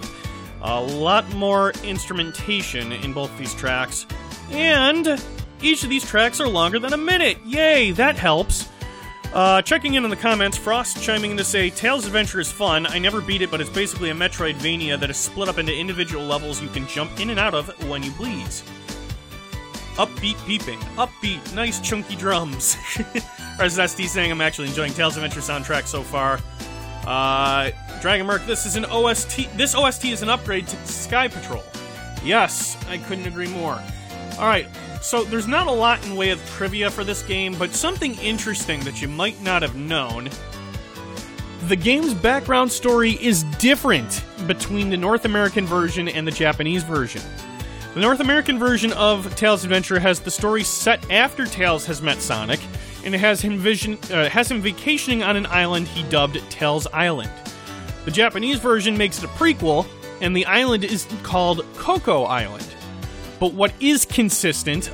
A 0.62 0.80
lot 0.80 1.28
more 1.34 1.72
instrumentation 1.82 2.92
in 2.92 3.12
both 3.12 3.36
these 3.36 3.52
tracks, 3.52 4.06
and 4.52 5.20
each 5.60 5.82
of 5.82 5.90
these 5.90 6.08
tracks 6.08 6.40
are 6.40 6.46
longer 6.46 6.78
than 6.78 6.92
a 6.92 6.96
minute. 6.96 7.38
Yay, 7.44 7.90
that 7.90 8.14
helps. 8.14 8.68
Uh, 9.32 9.60
checking 9.62 9.94
in 9.94 10.04
on 10.04 10.10
the 10.10 10.16
comments, 10.16 10.56
Frost 10.56 11.02
chiming 11.02 11.32
in 11.32 11.36
to 11.36 11.42
say, 11.42 11.68
Tails 11.68 12.06
Adventure 12.06 12.38
is 12.38 12.52
fun. 12.52 12.86
I 12.86 13.00
never 13.00 13.20
beat 13.20 13.42
it, 13.42 13.50
but 13.50 13.60
it's 13.60 13.70
basically 13.70 14.10
a 14.10 14.14
Metroidvania 14.14 15.00
that 15.00 15.10
is 15.10 15.16
split 15.16 15.48
up 15.48 15.58
into 15.58 15.74
individual 15.74 16.24
levels 16.24 16.62
you 16.62 16.68
can 16.68 16.86
jump 16.86 17.18
in 17.18 17.30
and 17.30 17.40
out 17.40 17.54
of 17.54 17.66
when 17.88 18.04
you 18.04 18.12
please. 18.12 18.62
Upbeat 19.98 20.36
beeping. 20.46 20.78
Upbeat, 20.94 21.54
nice 21.54 21.80
chunky 21.80 22.14
drums. 22.14 22.76
or 23.58 23.64
as 23.64 23.78
SD 23.78 24.06
saying, 24.06 24.30
I'm 24.30 24.40
actually 24.40 24.68
enjoying 24.68 24.92
Tails 24.92 25.16
Adventure 25.16 25.40
soundtrack 25.40 25.88
so 25.88 26.02
far. 26.02 26.38
Uh, 27.04 27.70
Dragon 28.00 28.24
Merc, 28.24 28.46
this 28.46 28.64
is 28.64 28.76
an 28.76 28.84
OST. 28.84 29.48
This 29.56 29.74
OST 29.74 30.04
is 30.04 30.22
an 30.22 30.28
upgrade 30.28 30.68
to 30.68 30.86
Sky 30.86 31.26
Patrol. 31.26 31.64
Yes, 32.24 32.76
I 32.88 32.98
couldn't 32.98 33.26
agree 33.26 33.48
more. 33.48 33.82
Alright, 34.38 34.68
so 35.02 35.24
there's 35.24 35.48
not 35.48 35.66
a 35.66 35.72
lot 35.72 36.04
in 36.06 36.14
way 36.14 36.30
of 36.30 36.44
trivia 36.50 36.90
for 36.90 37.02
this 37.02 37.22
game, 37.22 37.56
but 37.58 37.74
something 37.74 38.14
interesting 38.18 38.78
that 38.80 39.02
you 39.02 39.08
might 39.08 39.40
not 39.42 39.62
have 39.62 39.74
known. 39.74 40.28
The 41.66 41.74
game's 41.74 42.14
background 42.14 42.70
story 42.70 43.12
is 43.12 43.42
different 43.58 44.22
between 44.46 44.90
the 44.90 44.96
North 44.96 45.24
American 45.24 45.66
version 45.66 46.08
and 46.08 46.24
the 46.24 46.30
Japanese 46.30 46.84
version. 46.84 47.22
The 47.98 48.04
North 48.04 48.20
American 48.20 48.60
version 48.60 48.92
of 48.92 49.34
Tails' 49.34 49.64
Adventure 49.64 49.98
has 49.98 50.20
the 50.20 50.30
story 50.30 50.62
set 50.62 51.10
after 51.10 51.44
Tails 51.44 51.84
has 51.86 52.00
met 52.00 52.18
Sonic, 52.22 52.60
and 53.04 53.12
it 53.12 53.18
has 53.18 53.40
him 53.40 53.58
vision 53.58 53.98
uh, 54.12 54.28
has 54.28 54.48
him 54.48 54.60
vacationing 54.60 55.24
on 55.24 55.34
an 55.34 55.46
island 55.46 55.88
he 55.88 56.04
dubbed 56.04 56.40
Tails 56.48 56.86
Island. 56.92 57.28
The 58.04 58.12
Japanese 58.12 58.60
version 58.60 58.96
makes 58.96 59.18
it 59.18 59.24
a 59.24 59.26
prequel, 59.30 59.84
and 60.20 60.36
the 60.36 60.46
island 60.46 60.84
is 60.84 61.08
called 61.24 61.66
Coco 61.74 62.22
Island. 62.22 62.72
But 63.40 63.54
what 63.54 63.72
is 63.80 64.04
consistent 64.04 64.92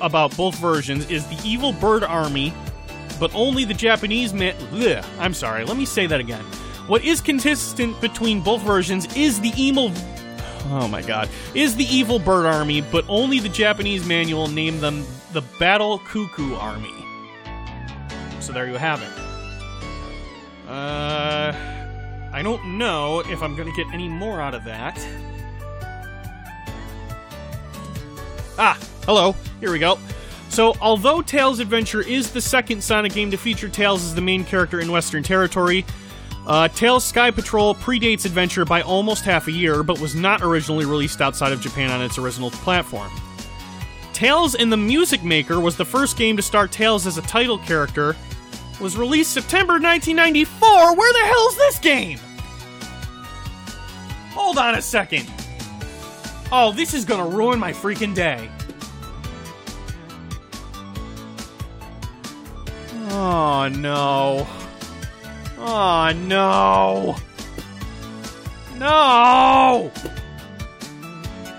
about 0.00 0.34
both 0.34 0.58
versions 0.58 1.10
is 1.10 1.26
the 1.26 1.38
evil 1.46 1.74
bird 1.74 2.02
army, 2.02 2.54
but 3.20 3.30
only 3.34 3.66
the 3.66 3.74
Japanese 3.74 4.32
man. 4.32 4.54
Bleh, 4.70 5.04
I'm 5.18 5.34
sorry, 5.34 5.66
let 5.66 5.76
me 5.76 5.84
say 5.84 6.06
that 6.06 6.18
again. 6.18 6.44
What 6.86 7.04
is 7.04 7.20
consistent 7.20 8.00
between 8.00 8.40
both 8.40 8.62
versions 8.62 9.14
is 9.14 9.38
the 9.38 9.52
evil. 9.54 9.92
Oh 10.70 10.88
my 10.88 11.02
god. 11.02 11.28
Is 11.54 11.76
the 11.76 11.84
evil 11.84 12.18
bird 12.18 12.46
army, 12.46 12.80
but 12.80 13.04
only 13.08 13.40
the 13.40 13.48
Japanese 13.48 14.06
manual 14.06 14.48
named 14.48 14.80
them 14.80 15.04
the 15.32 15.42
Battle 15.58 15.98
Cuckoo 16.00 16.54
Army. 16.54 16.94
So 18.40 18.52
there 18.52 18.66
you 18.66 18.74
have 18.74 19.02
it. 19.02 20.68
Uh. 20.68 21.74
I 22.38 22.42
don't 22.42 22.78
know 22.78 23.20
if 23.20 23.42
I'm 23.42 23.56
gonna 23.56 23.72
get 23.72 23.86
any 23.92 24.08
more 24.08 24.40
out 24.40 24.54
of 24.54 24.64
that. 24.64 24.96
Ah, 28.58 28.78
hello. 29.06 29.34
Here 29.60 29.72
we 29.72 29.78
go. 29.78 29.98
So, 30.50 30.74
although 30.80 31.22
Tails 31.22 31.58
Adventure 31.58 32.00
is 32.00 32.30
the 32.30 32.40
second 32.40 32.82
Sonic 32.82 33.12
game 33.12 33.30
to 33.30 33.36
feature 33.36 33.68
Tails 33.68 34.04
as 34.04 34.14
the 34.14 34.20
main 34.20 34.44
character 34.44 34.80
in 34.80 34.90
Western 34.90 35.22
Territory, 35.22 35.84
uh, 36.48 36.66
Tails 36.68 37.04
Sky 37.04 37.30
Patrol 37.30 37.74
predates 37.74 38.24
Adventure 38.24 38.64
by 38.64 38.82
almost 38.82 39.24
half 39.24 39.46
a 39.48 39.52
year, 39.52 39.82
but 39.82 40.00
was 40.00 40.14
not 40.14 40.42
originally 40.42 40.86
released 40.86 41.20
outside 41.20 41.52
of 41.52 41.60
Japan 41.60 41.90
on 41.90 42.02
its 42.02 42.18
original 42.18 42.50
platform. 42.50 43.12
Tails 44.14 44.54
in 44.54 44.70
the 44.70 44.76
Music 44.76 45.22
Maker 45.22 45.60
was 45.60 45.76
the 45.76 45.84
first 45.84 46.16
game 46.16 46.36
to 46.36 46.42
star 46.42 46.66
Tails 46.66 47.06
as 47.06 47.18
a 47.18 47.22
title 47.22 47.58
character. 47.58 48.16
Was 48.80 48.96
released 48.96 49.32
September 49.32 49.74
1994. 49.74 50.96
Where 50.96 51.12
the 51.12 51.18
hell 51.18 51.48
is 51.48 51.56
this 51.56 51.78
game? 51.78 52.18
Hold 54.32 54.56
on 54.58 54.74
a 54.74 54.82
second. 54.82 55.30
Oh, 56.50 56.72
this 56.72 56.94
is 56.94 57.04
gonna 57.04 57.28
ruin 57.28 57.58
my 57.58 57.72
freaking 57.72 58.14
day. 58.14 58.48
Oh 63.10 63.68
no. 63.68 64.46
Oh 65.60 66.12
no. 66.14 67.16
No! 68.76 69.90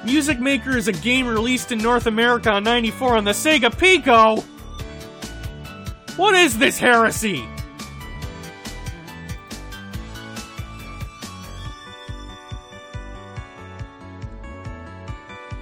Music 0.06 0.40
Maker 0.40 0.78
is 0.78 0.88
a 0.88 0.94
game 0.94 1.28
released 1.28 1.72
in 1.74 1.80
North 1.80 2.08
America 2.08 2.50
on 2.50 2.64
94 2.64 3.18
on 3.18 3.24
the 3.26 3.32
Sega 3.32 3.78
Pico! 3.78 4.42
What 6.16 6.36
is 6.36 6.58
this 6.58 6.80
heresy? 6.80 7.46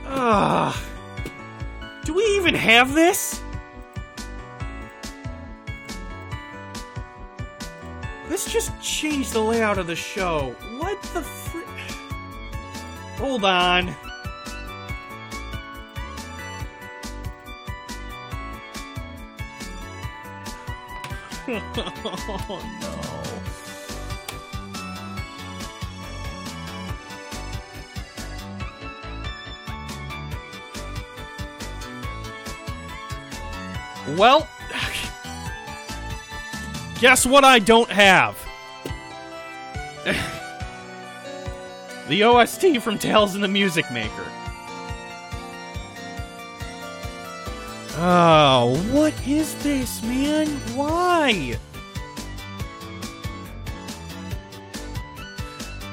Ugh. 0.06 0.76
Do 2.06 2.14
we 2.14 2.24
even 2.38 2.54
have 2.56 2.94
this? 2.94 3.42
This 8.38 8.54
just 8.54 8.80
changed 8.80 9.34
the 9.34 9.42
layout 9.42 9.80
of 9.80 9.88
the 9.88 9.96
show. 9.96 10.56
What 10.78 11.02
the 11.02 11.24
fr- 11.24 11.58
Hold 13.18 13.44
on. 13.44 13.90
oh 22.48 22.62
no. 34.06 34.16
Well, 34.16 34.48
guess 37.00 37.26
what 37.26 37.44
I 37.44 37.60
don't 37.60 37.90
have? 37.90 38.38
the 42.08 42.24
OST 42.24 42.82
from 42.82 42.98
Tails 42.98 43.36
in 43.36 43.42
the 43.42 43.48
Music 43.48 43.90
Maker. 43.92 44.26
Oh, 48.00 48.78
what 48.92 49.14
is 49.28 49.56
this, 49.64 50.04
man? 50.04 50.48
Why? 50.76 51.58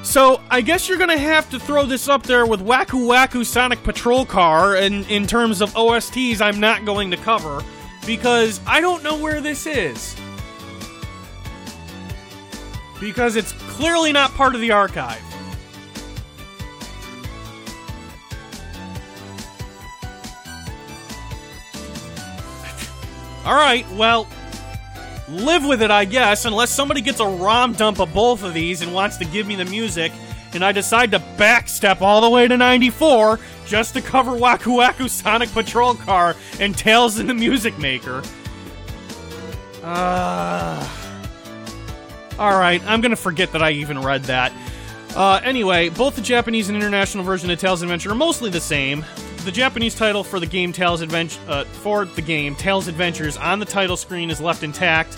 So, 0.03 0.41
I 0.51 0.61
guess 0.61 0.89
you're 0.89 0.99
gonna 0.99 1.19
have 1.19 1.51
to 1.51 1.59
throw 1.59 1.87
this 1.87 2.09
up 2.09 2.23
there 2.23 2.47
with 2.47 2.61
Waku 2.61 3.09
Waku 3.09 3.45
Sonic 3.45 3.83
Patrol 3.83 4.25
Car, 4.25 4.77
and 4.77 5.11
in 5.11 5.27
terms 5.27 5.61
of 5.61 5.73
OSTs, 5.73 6.41
I'm 6.41 6.61
not 6.61 6.85
going 6.85 7.11
to 7.11 7.17
cover 7.17 7.65
because 8.07 8.61
I 8.67 8.81
don't 8.81 9.03
know 9.03 9.17
where 9.17 9.41
this 9.41 9.67
is. 9.67 10.15
Because 13.05 13.37
it's 13.37 13.53
clearly 13.53 14.13
not 14.13 14.31
part 14.31 14.55
of 14.55 14.63
the 14.63 14.71
archive. 14.71 15.21
Alright, 23.45 23.87
well, 23.93 24.27
live 25.29 25.67
with 25.67 25.83
it, 25.83 25.91
I 25.91 26.07
guess, 26.07 26.47
unless 26.47 26.71
somebody 26.71 27.03
gets 27.03 27.21
a 27.21 27.27
ROM 27.27 27.75
dump 27.75 28.01
of 28.01 28.15
both 28.15 28.43
of 28.43 28.55
these 28.55 28.81
and 28.81 28.95
wants 28.95 29.19
to 29.19 29.27
give 29.27 29.47
me 29.47 29.55
the 29.55 29.67
music, 29.67 30.11
and 30.55 30.65
I 30.65 30.73
decide 30.73 31.11
to 31.11 31.19
backstep 31.19 32.01
all 32.01 32.23
the 32.23 32.31
way 32.31 32.49
to 32.49 32.57
94 32.57 33.39
just 33.67 33.93
to 33.93 34.01
cover 34.01 34.31
Waku 34.31 34.83
Waku 34.83 35.11
Sonic 35.11 35.51
Patrol 35.51 35.93
Car 35.93 36.37
and 36.59 36.75
Tails 36.75 37.19
in 37.19 37.27
the 37.27 37.35
Music 37.35 37.79
Maker. 37.79 38.23
Uh, 39.83 41.04
Alright, 42.39 42.83
I'm 42.85 43.01
gonna 43.01 43.17
forget 43.17 43.53
that 43.53 43.63
I 43.63 43.71
even 43.71 44.01
read 44.01 44.25
that. 44.25 44.53
Uh, 45.15 45.41
anyway, 45.45 45.89
both 45.89 46.17
the 46.17 46.23
Japanese 46.23 46.69
and 46.69 46.77
international 46.77 47.23
version 47.23 47.49
of 47.51 47.59
Tails 47.61 47.83
Adventure 47.83 48.11
are 48.11 48.17
mostly 48.17 48.51
the 48.51 48.61
same. 48.61 49.05
The 49.45 49.53
Japanese 49.53 49.95
title 49.95 50.25
for 50.25 50.41
the 50.41 50.47
game 50.47 50.73
Tails 50.73 51.01
Adventure 51.01 51.39
uh, 51.47 51.65
for 51.65 52.05
the 52.05 52.23
game 52.23 52.57
Tails 52.57 52.89
Adventures 52.89 53.37
on 53.37 53.61
the 53.61 53.65
title 53.65 53.97
screen 53.97 54.31
is 54.31 54.41
left 54.41 54.65
intact 54.65 55.17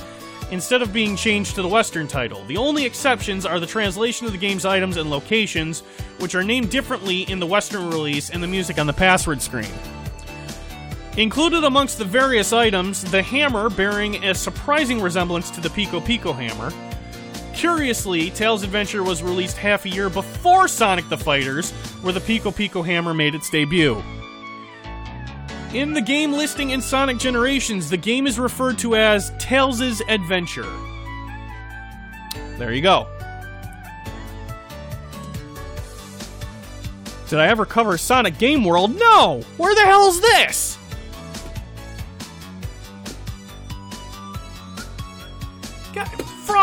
instead 0.50 0.82
of 0.82 0.92
being 0.92 1.16
changed 1.16 1.54
to 1.54 1.62
the 1.62 1.68
Western 1.68 2.06
title. 2.06 2.44
The 2.44 2.56
only 2.58 2.84
exceptions 2.84 3.46
are 3.46 3.58
the 3.58 3.66
translation 3.66 4.26
of 4.26 4.32
the 4.32 4.38
game's 4.38 4.64
items 4.64 4.96
and 4.96 5.10
locations, 5.10 5.80
which 6.18 6.34
are 6.34 6.44
named 6.44 6.70
differently 6.70 7.22
in 7.22 7.40
the 7.40 7.46
Western 7.46 7.88
release 7.88 8.30
and 8.30 8.42
the 8.42 8.46
music 8.46 8.78
on 8.78 8.86
the 8.86 8.92
password 8.92 9.40
screen. 9.40 9.72
Included 11.16 11.64
amongst 11.64 11.96
the 11.96 12.04
various 12.04 12.52
items, 12.52 13.02
the 13.10 13.22
hammer 13.22 13.70
bearing 13.70 14.22
a 14.22 14.34
surprising 14.34 15.00
resemblance 15.00 15.50
to 15.52 15.62
the 15.62 15.70
Pico 15.70 16.00
Pico 16.00 16.32
hammer. 16.34 16.70
Curiously, 17.57 18.28
Tails 18.30 18.62
Adventure 18.62 19.02
was 19.02 19.22
released 19.22 19.57
half 19.57 19.86
a 19.86 19.88
year 19.88 20.11
before 20.11 20.68
Sonic 20.68 21.09
the 21.09 21.16
Fighters, 21.16 21.70
where 22.02 22.12
the 22.12 22.20
Pico 22.20 22.50
Pico 22.50 22.82
hammer 22.82 23.14
made 23.14 23.34
its 23.34 23.48
debut. 23.48 24.02
In 25.72 25.94
the 25.94 26.02
game 26.02 26.32
listing 26.32 26.70
in 26.70 26.82
Sonic 26.82 27.16
Generations, 27.16 27.88
the 27.88 27.96
game 27.96 28.26
is 28.26 28.38
referred 28.38 28.76
to 28.78 28.94
as 28.94 29.32
Tails' 29.38 30.02
Adventure. 30.07 30.70
There 32.59 32.74
you 32.74 32.82
go. 32.82 33.09
Did 37.28 37.38
I 37.38 37.46
ever 37.46 37.64
cover 37.64 37.96
Sonic 37.96 38.36
Game 38.36 38.64
World? 38.64 38.94
No! 38.94 39.42
Where 39.57 39.74
the 39.74 39.80
hell 39.80 40.09
is 40.09 40.20
this? 40.20 40.78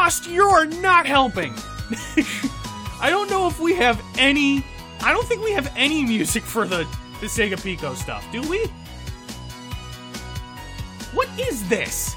Frost, 0.03 0.27
you're 0.27 0.65
not 0.65 1.05
helping! 1.05 1.53
I 2.99 3.09
don't 3.09 3.29
know 3.29 3.47
if 3.47 3.57
we 3.57 3.73
have 3.75 4.03
any. 4.17 4.61
I 4.99 5.13
don't 5.13 5.25
think 5.25 5.41
we 5.41 5.53
have 5.53 5.71
any 5.77 6.03
music 6.03 6.43
for 6.43 6.67
the, 6.67 6.79
the 7.21 7.27
Sega 7.27 7.63
Pico 7.63 7.93
stuff, 7.93 8.29
do 8.29 8.41
we? 8.41 8.65
What 11.13 11.29
is 11.39 11.69
this? 11.69 12.13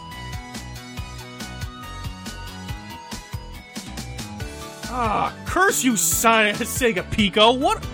Ah, 4.88 5.32
curse 5.46 5.84
you, 5.84 5.92
Sega 5.92 7.08
Pico! 7.12 7.52
What? 7.52 7.86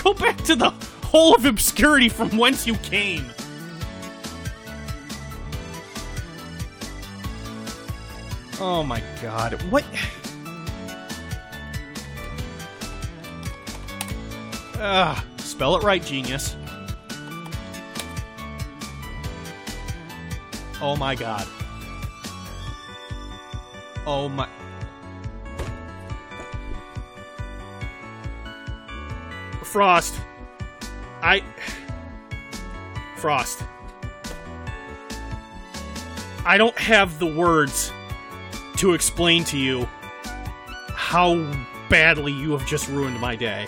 Go 0.00 0.14
back 0.14 0.36
to 0.44 0.54
the 0.54 0.70
hole 1.02 1.34
of 1.34 1.44
obscurity 1.44 2.08
from 2.08 2.38
whence 2.38 2.68
you 2.68 2.76
came. 2.76 3.24
Oh 8.62 8.82
my 8.82 9.02
god, 9.22 9.54
what? 9.70 9.84
Ah, 14.82 15.24
spell 15.38 15.76
it 15.76 15.82
right, 15.82 16.04
genius. 16.04 16.56
Oh 20.82 20.94
my 20.96 21.14
god. 21.14 21.46
Oh 24.06 24.28
my. 24.28 24.46
Frost. 29.62 30.20
I. 31.22 31.42
Frost. 33.16 33.62
I 36.44 36.58
don't 36.58 36.76
have 36.78 37.18
the 37.18 37.26
words 37.26 37.92
to 38.80 38.94
explain 38.94 39.44
to 39.44 39.58
you 39.58 39.86
how 40.94 41.36
badly 41.90 42.32
you 42.32 42.52
have 42.52 42.66
just 42.66 42.88
ruined 42.88 43.20
my 43.20 43.36
day. 43.36 43.66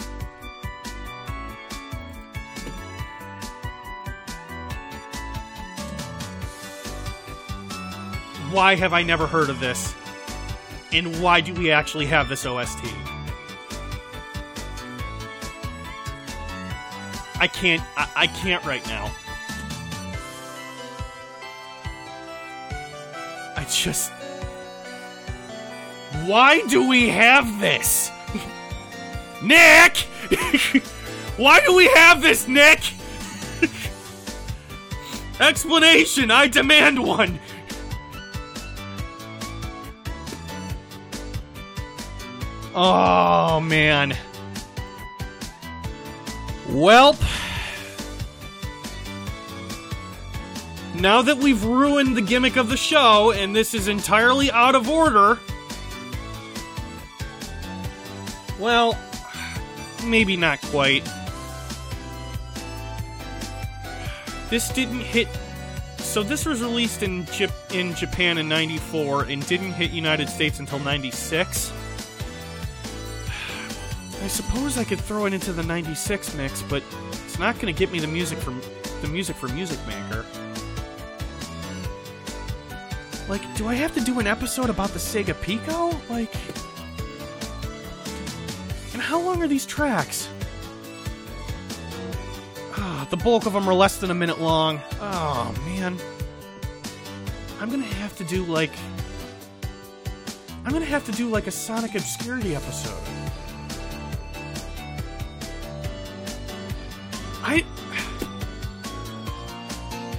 Why 8.50 8.74
have 8.74 8.94
I 8.94 9.02
never 9.02 9.26
heard 9.26 9.50
of 9.50 9.60
this? 9.60 9.94
And 10.92 11.22
why 11.22 11.42
do 11.42 11.52
we 11.52 11.70
actually 11.70 12.06
have 12.06 12.30
this 12.30 12.46
OST? 12.46 12.82
I 17.38 17.50
can't. 17.52 17.82
I, 17.98 18.08
I 18.16 18.26
can't 18.28 18.64
right 18.64 18.86
now. 18.86 19.12
I 23.58 23.66
just. 23.70 24.10
Why 26.26 26.62
do 26.68 26.88
we 26.88 27.08
have 27.08 27.60
this? 27.60 28.10
Nick! 29.42 29.96
Why 31.36 31.60
do 31.66 31.74
we 31.74 31.86
have 31.88 32.22
this, 32.22 32.46
Nick? 32.46 32.80
Explanation! 35.40 36.30
I 36.30 36.46
demand 36.46 37.02
one! 37.02 37.40
Oh, 42.74 43.60
man. 43.60 44.16
Welp. 46.68 47.20
Now 50.94 51.20
that 51.22 51.36
we've 51.38 51.64
ruined 51.64 52.16
the 52.16 52.22
gimmick 52.22 52.56
of 52.56 52.68
the 52.68 52.76
show, 52.76 53.32
and 53.32 53.56
this 53.56 53.74
is 53.74 53.88
entirely 53.88 54.52
out 54.52 54.74
of 54.76 54.88
order. 54.88 55.38
Well, 58.62 58.96
maybe 60.06 60.36
not 60.36 60.60
quite. 60.62 61.02
This 64.50 64.68
didn't 64.68 65.00
hit. 65.00 65.26
So 65.98 66.22
this 66.22 66.46
was 66.46 66.62
released 66.62 67.02
in 67.02 67.24
Jap- 67.24 67.74
in 67.74 67.92
Japan 67.96 68.38
in 68.38 68.48
'94 68.48 69.24
and 69.24 69.44
didn't 69.48 69.72
hit 69.72 69.90
United 69.90 70.28
States 70.28 70.60
until 70.60 70.78
'96. 70.78 71.72
I 74.22 74.28
suppose 74.28 74.78
I 74.78 74.84
could 74.84 75.00
throw 75.00 75.26
it 75.26 75.32
into 75.32 75.52
the 75.52 75.64
'96 75.64 76.32
mix, 76.36 76.62
but 76.62 76.84
it's 77.24 77.40
not 77.40 77.56
going 77.56 77.74
to 77.74 77.76
get 77.76 77.90
me 77.90 77.98
the 77.98 78.06
music 78.06 78.38
from 78.38 78.62
the 79.00 79.08
music 79.08 79.34
for 79.34 79.48
Music 79.48 79.80
Maker. 79.88 80.24
Like, 83.28 83.42
do 83.56 83.66
I 83.66 83.74
have 83.74 83.92
to 83.94 84.00
do 84.00 84.20
an 84.20 84.28
episode 84.28 84.70
about 84.70 84.90
the 84.90 85.00
Sega 85.00 85.34
Pico? 85.42 86.00
Like, 86.08 86.32
how 89.12 89.20
long 89.20 89.42
are 89.42 89.46
these 89.46 89.66
tracks? 89.66 90.26
Ah, 92.78 93.06
the 93.10 93.16
bulk 93.18 93.44
of 93.44 93.52
them 93.52 93.68
are 93.68 93.74
less 93.74 93.98
than 93.98 94.10
a 94.10 94.14
minute 94.14 94.40
long. 94.40 94.80
Oh 95.02 95.54
man, 95.66 95.98
I'm 97.60 97.68
gonna 97.68 97.84
have 97.84 98.16
to 98.16 98.24
do 98.24 98.42
like, 98.44 98.70
I'm 100.64 100.72
gonna 100.72 100.86
have 100.86 101.04
to 101.04 101.12
do 101.12 101.28
like 101.28 101.46
a 101.46 101.50
Sonic 101.50 101.94
Obscurity 101.94 102.56
episode. 102.56 103.02
I. 107.42 107.66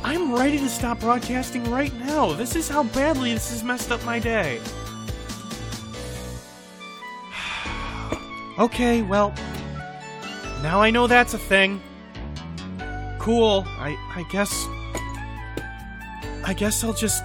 I'm 0.04 0.36
ready 0.36 0.60
to 0.60 0.70
stop 0.70 1.00
broadcasting 1.00 1.64
right 1.72 1.92
now. 1.96 2.34
This 2.34 2.56
is 2.56 2.70
how 2.70 2.84
badly 2.84 3.34
this 3.34 3.50
has 3.50 3.64
messed 3.64 3.92
up 3.92 4.06
my 4.06 4.20
day. 4.20 4.62
Okay, 8.60 9.02
well, 9.02 9.34
now 10.62 10.82
I 10.82 10.92
know 10.92 11.08
that's 11.08 11.34
a 11.34 11.38
thing. 11.38 11.82
Cool. 13.20 13.64
I 13.68 13.98
I 14.16 14.26
guess 14.32 14.68
I 16.46 16.54
guess 16.54 16.84
I'll 16.84 16.94
just 16.94 17.24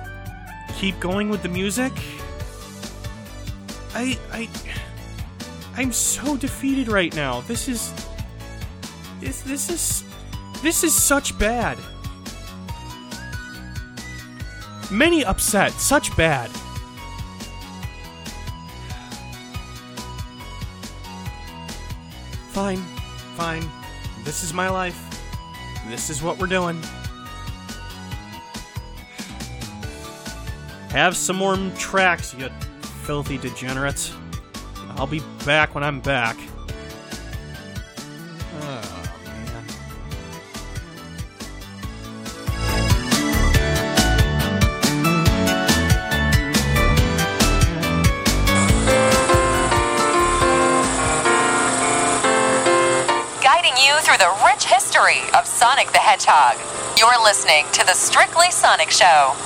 keep 0.76 0.99
going 1.01 1.29
with 1.29 1.43
the 1.43 1.49
music. 1.49 1.93
I 3.95 4.18
I 4.33 4.49
I'm 5.76 5.93
so 5.93 6.37
defeated 6.37 6.89
right 6.89 7.14
now. 7.14 7.41
This 7.43 7.68
is 7.68 7.93
this 9.20 9.43
this 9.43 9.70
is 9.70 10.05
this 10.62 10.85
is 10.85 10.95
such 10.95 11.39
bad. 11.39 11.79
Many 14.91 15.24
upset, 15.24 15.72
such 15.72 16.16
bad. 16.16 16.51
Fine, 22.59 22.82
fine. 23.36 23.64
This 24.24 24.42
is 24.42 24.52
my 24.52 24.68
life. 24.68 24.98
This 25.88 26.11
is 26.11 26.24
what 26.24 26.38
we're 26.40 26.48
doing. 26.48 26.82
Have 30.90 31.16
some 31.16 31.36
more 31.36 31.56
tracks, 31.76 32.34
you 32.34 32.48
filthy 33.04 33.38
degenerates. 33.38 34.12
I'll 34.96 35.06
be 35.06 35.22
back 35.46 35.76
when 35.76 35.84
I'm 35.84 36.00
back. 36.00 36.36
Of 55.39 55.47
Sonic 55.47 55.93
the 55.93 55.99
Hedgehog. 55.99 56.57
You're 56.99 57.22
listening 57.22 57.66
to 57.72 57.86
the 57.86 57.95
Strictly 57.95 58.51
Sonic 58.51 58.91
Show. 58.91 59.36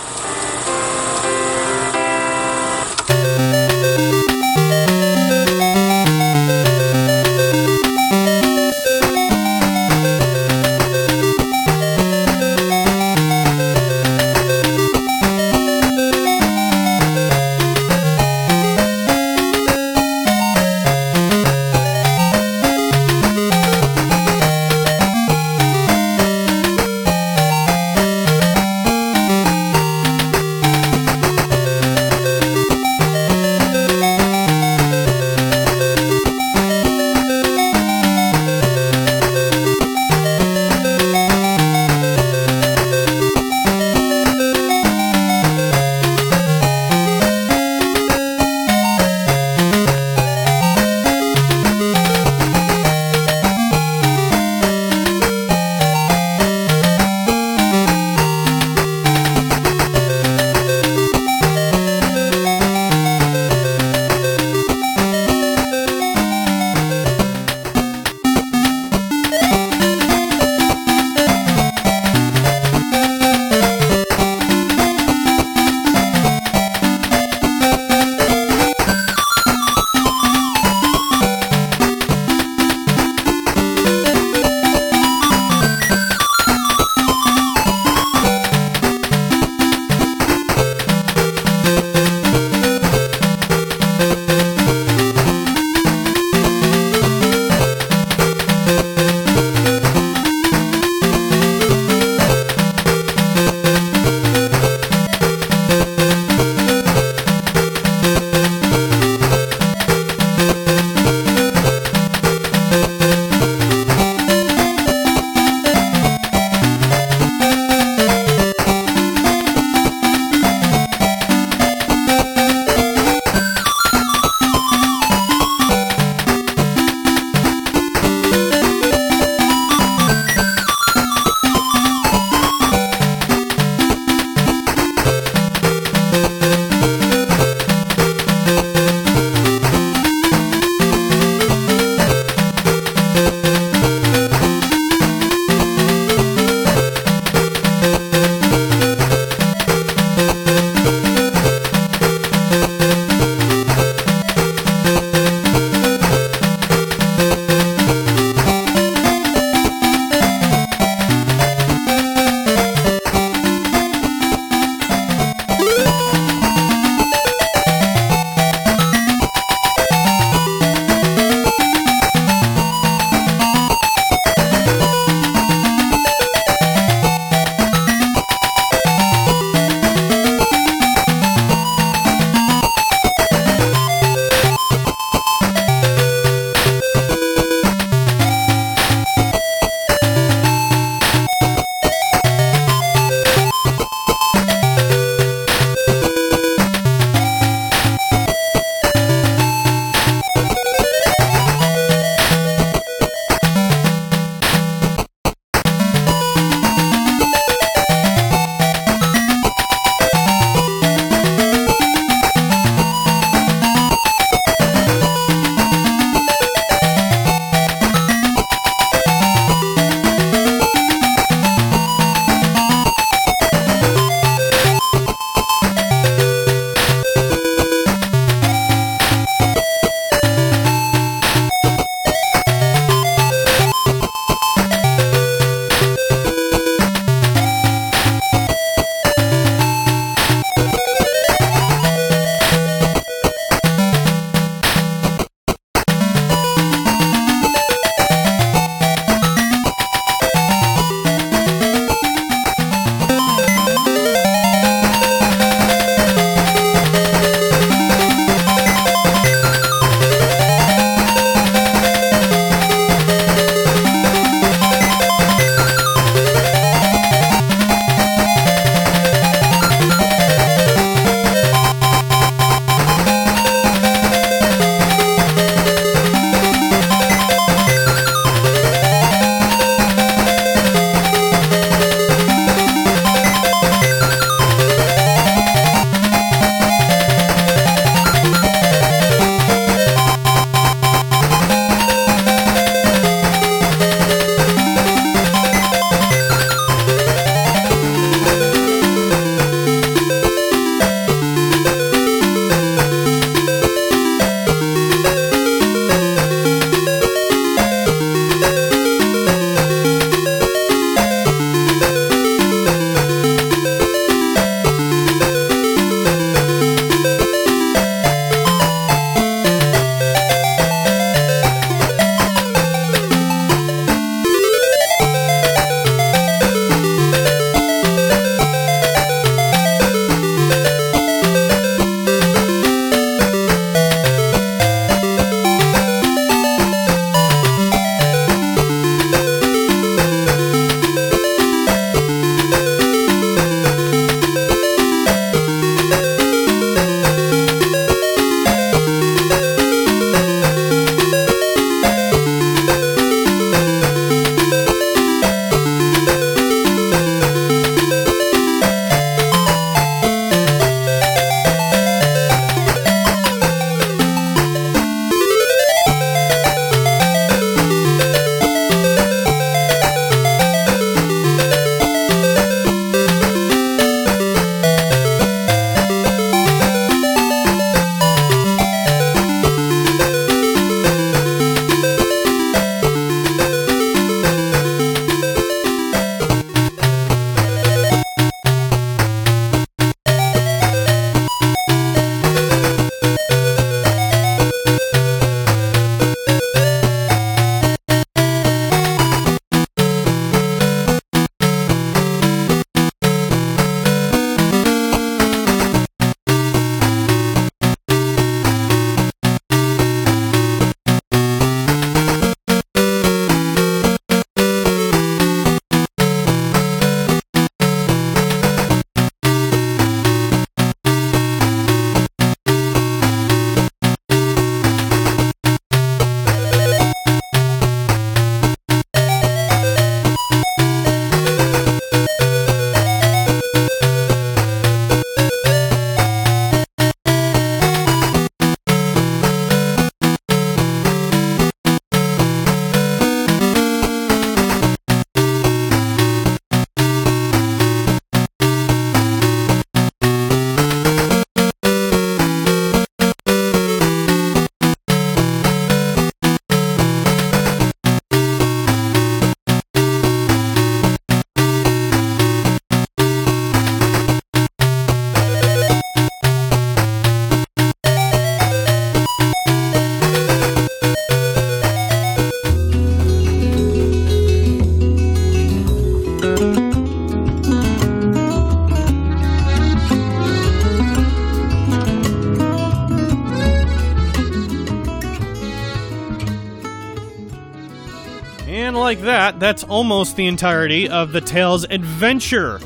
That, 489.23 489.39
that's 489.39 489.63
almost 489.63 490.17
the 490.17 490.27
entirety 490.27 490.89
of 490.89 491.13
the 491.13 491.21
Tails 491.21 491.63
Adventure 491.71 492.59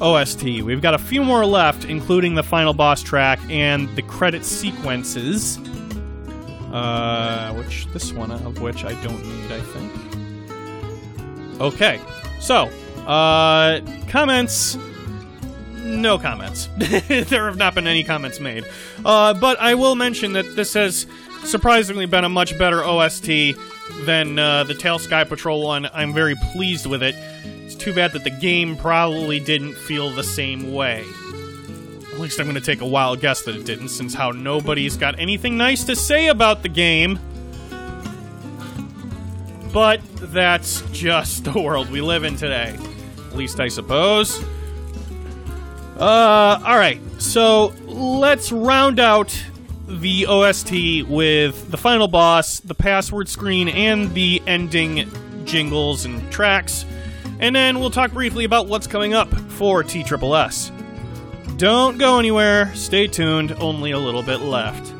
OST. 0.00 0.44
We've 0.44 0.80
got 0.80 0.94
a 0.94 0.98
few 0.98 1.24
more 1.24 1.44
left, 1.44 1.86
including 1.86 2.36
the 2.36 2.44
final 2.44 2.72
boss 2.72 3.02
track 3.02 3.40
and 3.50 3.88
the 3.96 4.02
credit 4.02 4.44
sequences. 4.44 5.58
Uh, 6.72 7.52
which 7.54 7.86
this 7.86 8.12
one 8.12 8.30
of 8.30 8.60
which 8.60 8.84
I 8.84 8.94
don't 9.02 9.26
need, 9.26 9.50
I 9.50 9.60
think. 9.60 9.92
Okay, 11.60 12.00
so 12.38 12.70
uh, 13.08 13.80
comments. 14.06 14.78
No 15.82 16.16
comments. 16.16 16.68
there 16.76 17.46
have 17.46 17.56
not 17.56 17.74
been 17.74 17.88
any 17.88 18.04
comments 18.04 18.38
made. 18.38 18.64
Uh, 19.04 19.34
but 19.34 19.58
I 19.58 19.74
will 19.74 19.96
mention 19.96 20.34
that 20.34 20.54
this 20.54 20.74
has 20.74 21.08
surprisingly 21.50 22.06
been 22.06 22.24
a 22.24 22.28
much 22.28 22.56
better 22.58 22.82
OST 22.84 23.56
than 24.04 24.38
uh, 24.38 24.64
the 24.64 24.74
Tails 24.74 25.04
Sky 25.04 25.24
Patrol 25.24 25.62
one. 25.62 25.88
I'm 25.92 26.12
very 26.12 26.34
pleased 26.52 26.86
with 26.86 27.02
it. 27.02 27.14
It's 27.64 27.74
too 27.74 27.94
bad 27.94 28.12
that 28.12 28.24
the 28.24 28.30
game 28.30 28.76
probably 28.76 29.40
didn't 29.40 29.74
feel 29.74 30.10
the 30.10 30.22
same 30.22 30.72
way. 30.72 31.04
At 32.12 32.20
least 32.20 32.38
I'm 32.38 32.46
going 32.46 32.54
to 32.54 32.60
take 32.60 32.80
a 32.80 32.86
wild 32.86 33.20
guess 33.20 33.42
that 33.42 33.56
it 33.56 33.66
didn't, 33.66 33.88
since 33.88 34.14
how 34.14 34.30
nobody's 34.30 34.96
got 34.96 35.18
anything 35.18 35.56
nice 35.56 35.84
to 35.84 35.96
say 35.96 36.28
about 36.28 36.62
the 36.62 36.68
game. 36.68 37.18
But 39.72 40.00
that's 40.32 40.82
just 40.92 41.44
the 41.44 41.60
world 41.60 41.90
we 41.90 42.00
live 42.00 42.22
in 42.22 42.36
today. 42.36 42.78
At 43.26 43.36
least 43.36 43.58
I 43.58 43.68
suppose. 43.68 44.40
Uh, 45.98 46.60
alright, 46.64 47.00
so 47.18 47.72
let's 47.86 48.52
round 48.52 49.00
out 49.00 49.36
the 49.86 50.26
OST 50.26 51.08
with 51.08 51.70
the 51.70 51.76
final 51.76 52.08
boss, 52.08 52.60
the 52.60 52.74
password 52.74 53.28
screen, 53.28 53.68
and 53.68 54.12
the 54.14 54.42
ending 54.46 55.10
jingles 55.44 56.04
and 56.04 56.30
tracks. 56.32 56.84
And 57.40 57.54
then 57.54 57.80
we'll 57.80 57.90
talk 57.90 58.12
briefly 58.12 58.44
about 58.44 58.66
what's 58.66 58.86
coming 58.86 59.12
up 59.12 59.32
for 59.52 59.82
TSSS. 59.82 60.70
Don't 61.56 61.98
go 61.98 62.18
anywhere, 62.18 62.74
stay 62.74 63.06
tuned, 63.06 63.52
only 63.52 63.90
a 63.90 63.98
little 63.98 64.22
bit 64.22 64.40
left. 64.40 64.93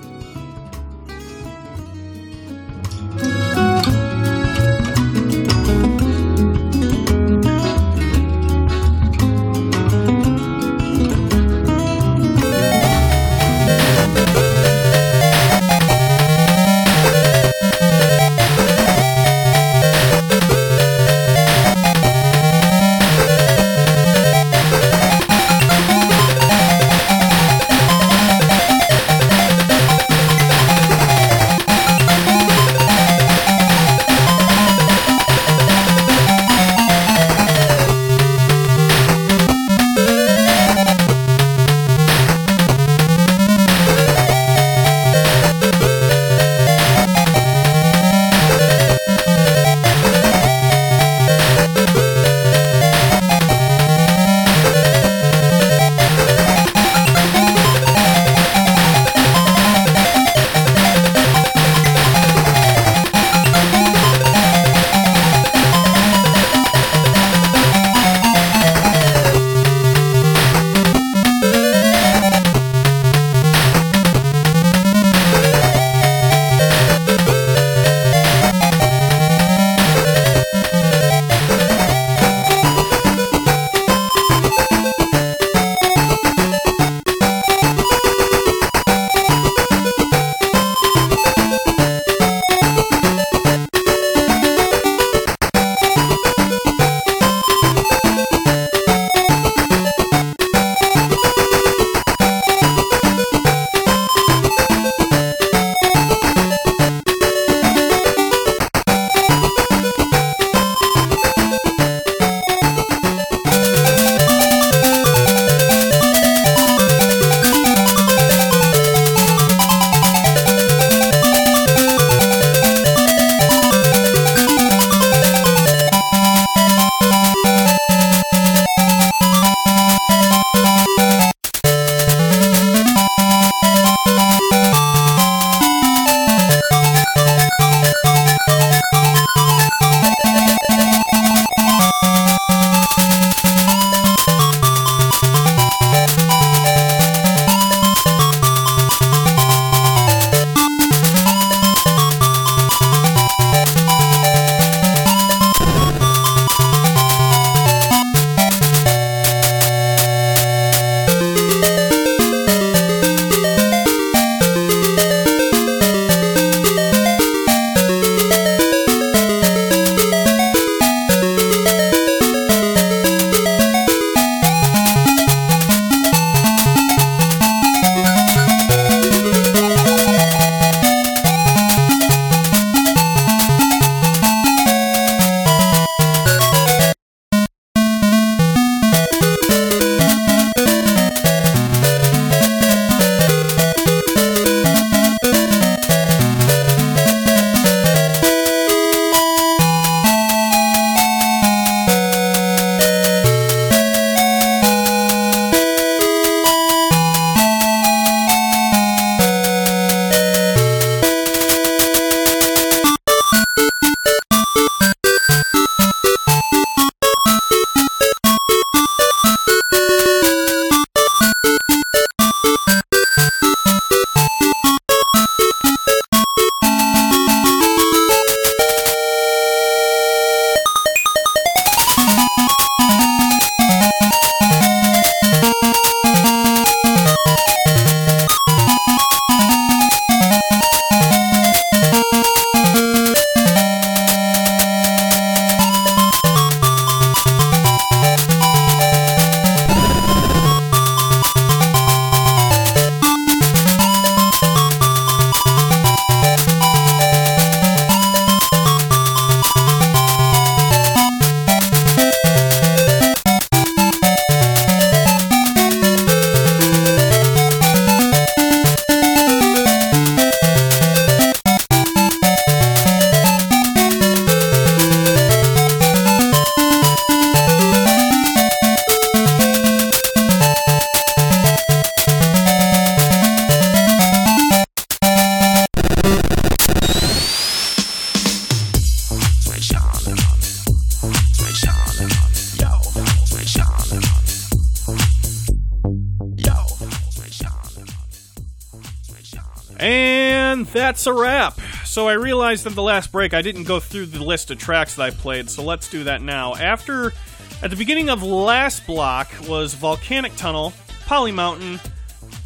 Realized 302.44 302.66
in 302.66 302.74
the 302.74 302.82
last 302.82 303.10
break 303.10 303.32
I 303.32 303.40
didn't 303.40 303.64
go 303.64 303.80
through 303.80 304.04
the 304.04 304.22
list 304.22 304.50
of 304.50 304.58
tracks 304.58 304.96
that 304.96 305.02
I 305.02 305.10
played, 305.12 305.48
so 305.48 305.62
let's 305.62 305.88
do 305.88 306.04
that 306.04 306.20
now. 306.20 306.54
After, 306.54 307.14
at 307.62 307.70
the 307.70 307.76
beginning 307.76 308.10
of 308.10 308.22
last 308.22 308.86
block 308.86 309.32
was 309.48 309.72
Volcanic 309.72 310.36
Tunnel, 310.36 310.74
Polly 311.06 311.32
Mountain, 311.32 311.80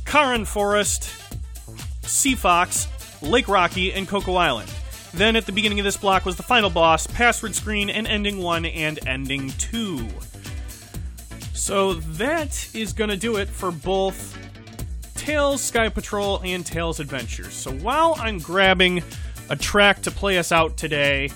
Caron 0.04 0.44
Forest, 0.44 1.10
Sea 2.02 2.36
Fox, 2.36 2.86
Lake 3.22 3.48
Rocky, 3.48 3.92
and 3.92 4.06
Coco 4.06 4.36
Island. 4.36 4.72
Then 5.14 5.34
at 5.34 5.46
the 5.46 5.52
beginning 5.52 5.80
of 5.80 5.84
this 5.84 5.96
block 5.96 6.24
was 6.24 6.36
the 6.36 6.44
final 6.44 6.70
boss, 6.70 7.08
Password 7.08 7.56
Screen, 7.56 7.90
and 7.90 8.06
Ending 8.06 8.38
1 8.38 8.66
and 8.66 9.04
Ending 9.04 9.50
2. 9.58 10.06
So 11.54 11.94
that 11.94 12.72
is 12.72 12.92
going 12.92 13.10
to 13.10 13.16
do 13.16 13.34
it 13.34 13.48
for 13.48 13.72
both 13.72 14.38
Tails 15.16 15.60
Sky 15.60 15.88
Patrol 15.88 16.40
and 16.44 16.64
Tails 16.64 17.00
Adventures. 17.00 17.52
So 17.52 17.72
while 17.72 18.14
I'm 18.20 18.38
grabbing 18.38 19.02
a 19.48 19.56
track 19.56 20.02
to 20.02 20.10
play 20.10 20.38
us 20.38 20.52
out 20.52 20.76
today, 20.76 21.30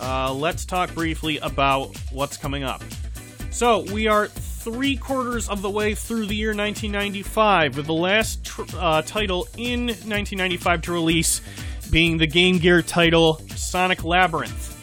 uh, 0.00 0.32
let's 0.32 0.64
talk 0.64 0.94
briefly 0.94 1.38
about 1.38 1.96
what's 2.12 2.36
coming 2.36 2.64
up. 2.64 2.82
So 3.50 3.80
we 3.92 4.06
are 4.06 4.28
three 4.28 4.96
quarters 4.96 5.48
of 5.48 5.62
the 5.62 5.70
way 5.70 5.94
through 5.94 6.26
the 6.26 6.34
year 6.34 6.50
1995, 6.50 7.76
with 7.76 7.86
the 7.86 7.94
last 7.94 8.44
tr- 8.44 8.62
uh, 8.76 9.02
title 9.02 9.48
in 9.56 9.86
1995 9.86 10.82
to 10.82 10.92
release 10.92 11.40
being 11.90 12.18
the 12.18 12.26
Game 12.26 12.58
Gear 12.58 12.82
title 12.82 13.40
Sonic 13.56 14.04
Labyrinth. 14.04 14.76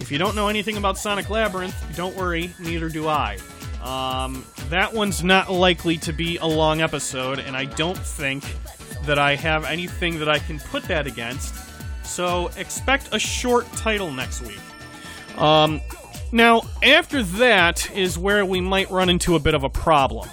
If 0.00 0.10
you 0.10 0.18
don't 0.18 0.34
know 0.34 0.48
anything 0.48 0.76
about 0.76 0.98
Sonic 0.98 1.28
Labyrinth, 1.28 1.74
don't 1.96 2.16
worry, 2.16 2.50
neither 2.58 2.88
do 2.88 3.08
I. 3.08 3.38
Um, 3.82 4.44
that 4.70 4.92
one's 4.92 5.22
not 5.22 5.50
likely 5.50 5.98
to 5.98 6.12
be 6.12 6.38
a 6.38 6.46
long 6.46 6.80
episode, 6.80 7.38
and 7.38 7.56
I 7.56 7.66
don't 7.66 7.98
think 7.98 8.44
that 9.04 9.18
I 9.18 9.36
have 9.36 9.64
anything 9.64 10.18
that 10.20 10.28
I 10.28 10.38
can 10.38 10.58
put 10.58 10.84
that 10.84 11.06
against. 11.06 11.54
So 12.04 12.50
expect 12.56 13.08
a 13.12 13.18
short 13.18 13.70
title 13.72 14.12
next 14.12 14.42
week. 14.42 14.60
Um, 15.36 15.80
now, 16.32 16.62
after 16.82 17.22
that 17.22 17.90
is 17.96 18.18
where 18.18 18.44
we 18.44 18.60
might 18.60 18.90
run 18.90 19.08
into 19.08 19.36
a 19.36 19.38
bit 19.38 19.54
of 19.54 19.64
a 19.64 19.68
problem. 19.68 20.28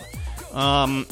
Um, 0.52 1.06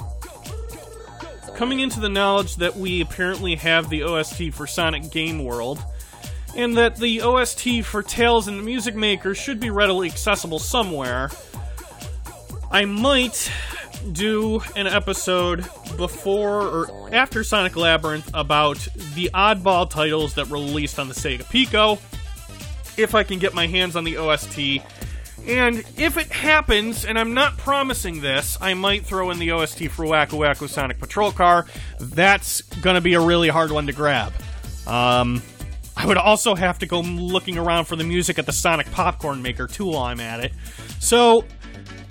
coming 1.56 1.80
into 1.80 2.00
the 2.00 2.10
knowledge 2.10 2.56
that 2.58 2.76
we 2.76 3.02
apparently 3.02 3.56
have 3.56 3.90
the 3.90 4.04
OST 4.04 4.54
for 4.54 4.66
Sonic 4.66 5.12
Game 5.12 5.44
World, 5.44 5.84
and 6.56 6.78
that 6.78 6.98
the 6.98 7.22
OST 7.22 7.84
for 7.84 8.02
Tails 8.02 8.48
and 8.48 8.58
the 8.60 8.64
Music 8.64 8.96
Maker 8.96 9.36
should 9.36 9.60
be 9.60 9.70
readily 9.70 10.08
accessible 10.08 10.60
somewhere, 10.60 11.30
I 12.72 12.86
might 12.86 13.52
do 14.12 14.62
an 14.76 14.88
episode 14.88 15.66
before 15.98 16.62
or 16.62 17.14
after 17.14 17.44
Sonic 17.44 17.76
Labyrinth 17.76 18.30
about 18.34 18.78
the 19.16 19.30
oddball 19.34 19.90
titles 19.90 20.36
that 20.36 20.46
released 20.46 21.00
on 21.00 21.08
the 21.08 21.14
Sega 21.14 21.50
Pico, 21.50 22.00
if 22.98 23.16
I 23.16 23.24
can 23.24 23.40
get 23.40 23.54
my 23.54 23.68
hands 23.68 23.96
on 23.96 24.04
the 24.04 24.18
OST. 24.18 24.82
And 25.48 25.84
if 25.98 26.18
it 26.18 26.32
happens, 26.32 27.06
and 27.06 27.18
I'm 27.18 27.34
not 27.34 27.58
promising 27.58 28.22
this, 28.22 28.58
I 28.60 28.74
might 28.74 29.06
throw 29.06 29.32
in 29.32 29.40
the 29.40 29.52
OST 29.52 29.88
for 29.90 30.06
Waku 30.06 30.38
Waku 30.38 30.68
Sonic 30.68 31.00
Patrol 31.00 31.32
Car. 31.32 31.66
That's 32.00 32.62
gonna 32.62 33.02
be 33.02 33.14
a 33.14 33.22
really 33.22 33.50
hard 33.50 33.72
one 33.72 33.88
to 33.88 33.94
grab. 33.94 34.34
Um, 34.86 35.42
I 35.96 36.06
would 36.06 36.18
also 36.18 36.56
have 36.56 36.80
to 36.80 36.86
go 36.86 37.02
looking 37.02 37.58
around 37.58 37.86
for 37.86 37.96
the 37.96 38.04
music 38.04 38.40
at 38.40 38.46
the 38.46 38.54
Sonic 38.54 38.90
Popcorn 38.92 39.42
Maker 39.42 39.68
too 39.68 39.88
while 39.88 40.04
I'm 40.04 40.20
at 40.20 40.40
it. 40.40 40.54
So 41.00 41.44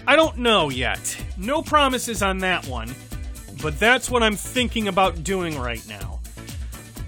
I 0.09 0.17
don't 0.17 0.39
know 0.39 0.71
yet. 0.71 1.23
No 1.37 1.61
promises 1.61 2.23
on 2.23 2.39
that 2.39 2.67
one, 2.67 2.95
but 3.63 3.79
that's 3.79 4.11
what 4.11 4.23
I'm 4.23 4.37
thinking 4.37 4.89
about 4.89 5.23
doing 5.23 5.59
right 5.59 5.87
now. 5.87 6.21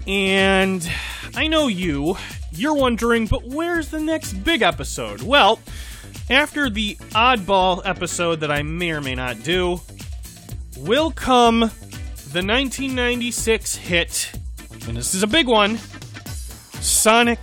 And 0.05 0.87
I 1.33 1.47
know 1.47 1.67
you, 1.67 2.15
you're 2.51 2.75
wondering, 2.75 3.25
but 3.25 3.43
where's 3.43 3.89
the 3.89 3.99
next 3.99 4.33
big 4.43 4.61
episode? 4.61 5.23
Well, 5.23 5.59
after 6.29 6.69
the 6.69 6.95
oddball 7.09 7.81
episode 7.85 8.41
that 8.41 8.51
I 8.51 8.61
may 8.61 8.91
or 8.91 9.01
may 9.01 9.15
not 9.15 9.41
do, 9.41 9.81
will 10.77 11.09
come 11.09 11.61
the 11.61 12.45
1996 12.45 13.77
hit, 13.77 14.31
and 14.87 14.95
this 14.95 15.15
is 15.15 15.23
a 15.23 15.27
big 15.27 15.47
one 15.47 15.79
Sonic 16.79 17.41